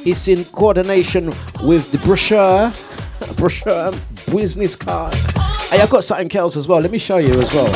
[0.05, 1.25] is in coordination
[1.61, 2.71] with the brochure.
[3.35, 3.91] Brochure
[4.31, 5.13] business card.
[5.69, 6.79] Hey, I've got something else as well.
[6.79, 7.67] Let me show you as well.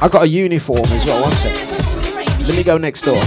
[0.00, 1.20] I've got a uniform as well.
[1.20, 2.46] One sec.
[2.46, 3.20] Let me go next door.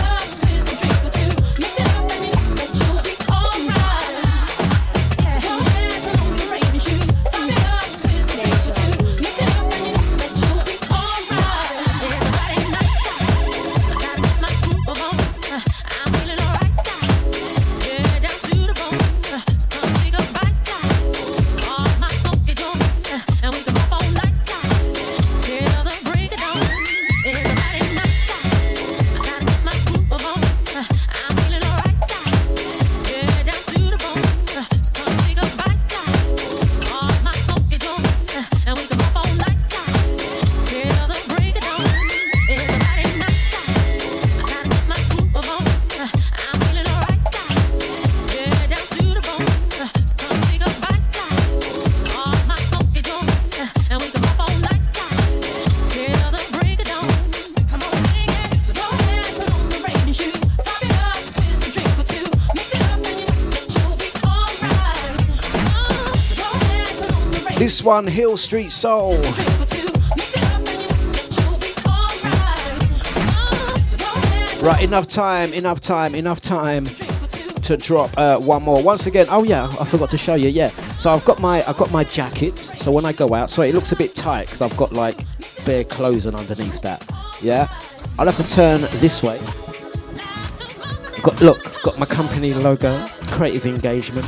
[67.84, 69.16] One, Hill Street Soul.
[74.62, 76.86] Right, enough time, enough time, enough time
[77.64, 78.84] to drop uh, one more.
[78.84, 80.50] Once again, oh yeah, I forgot to show you.
[80.50, 80.68] Yeah,
[80.98, 82.58] so I've got my I've got my jacket.
[82.58, 85.26] So when I go out, sorry, it looks a bit tight because I've got like
[85.66, 87.04] bare clothes on underneath that.
[87.42, 87.68] Yeah,
[88.20, 89.40] I'll have to turn this way.
[91.24, 94.26] Got look, got my company logo, creative engagement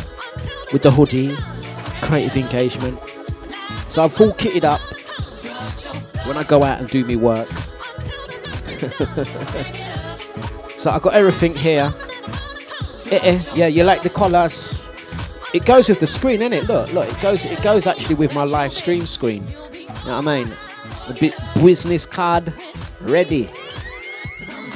[0.72, 1.36] with the hoodie,
[2.02, 3.13] creative engagement.
[3.94, 4.82] So I'm full kitted up
[6.26, 7.48] when I go out and do me work.
[10.80, 11.94] so I've got everything here.
[13.12, 14.90] Eh, eh, yeah, you like the collars?
[15.54, 16.68] It goes with the screen, innit?
[16.68, 17.46] Look, look, it goes.
[17.46, 19.48] It goes actually with my live stream screen.
[19.48, 20.52] You know what I mean?
[21.08, 22.52] A bit business card
[23.02, 23.48] ready.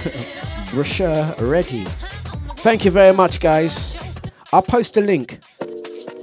[0.71, 1.85] Brochure ready.
[2.57, 3.97] Thank you very much, guys.
[4.53, 5.39] I'll post a link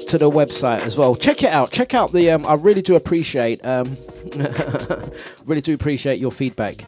[0.08, 1.14] to the website as well.
[1.14, 1.70] Check it out.
[1.70, 2.30] Check out the.
[2.30, 3.64] Um, I really do appreciate.
[3.64, 3.96] Um,
[5.44, 6.86] really do appreciate your feedback.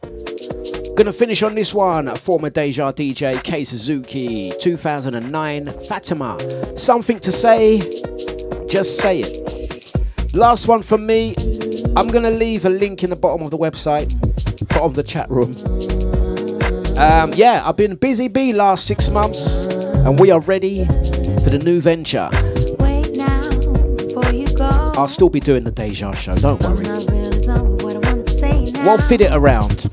[0.97, 2.15] Gonna finish on this one.
[2.17, 5.71] Former Deja DJ K Suzuki, 2009.
[5.87, 6.39] Fatima.
[6.77, 7.79] Something to say?
[8.67, 10.35] Just say it.
[10.35, 11.35] Last one from me.
[11.97, 14.09] I'm gonna leave a link in the bottom of the website,
[14.69, 15.55] bottom of the chat room.
[16.99, 21.61] Um, yeah, I've been busy bee last six months, and we are ready for the
[21.63, 22.31] new venture.
[24.97, 26.85] I'll still be doing the Deja show, don't worry.
[26.85, 28.85] not really done with what I want to say now.
[28.85, 29.91] We'll fit it around.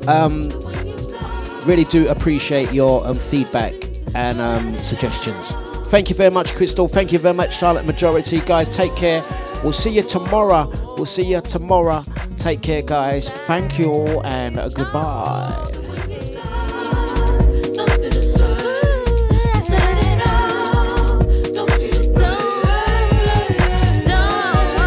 [0.07, 0.51] Um,
[1.67, 3.75] really do appreciate your um, feedback
[4.15, 5.51] and um, suggestions.
[5.89, 6.87] Thank you very much, Crystal.
[6.87, 8.39] Thank you very much, Charlotte Majority.
[8.43, 9.25] Guys, take care.
[9.65, 10.71] We'll see you tomorrow.
[10.97, 12.05] We'll see you tomorrow.
[12.39, 13.29] Take care, guys.
[13.29, 15.62] Thank you all and uh, goodbye.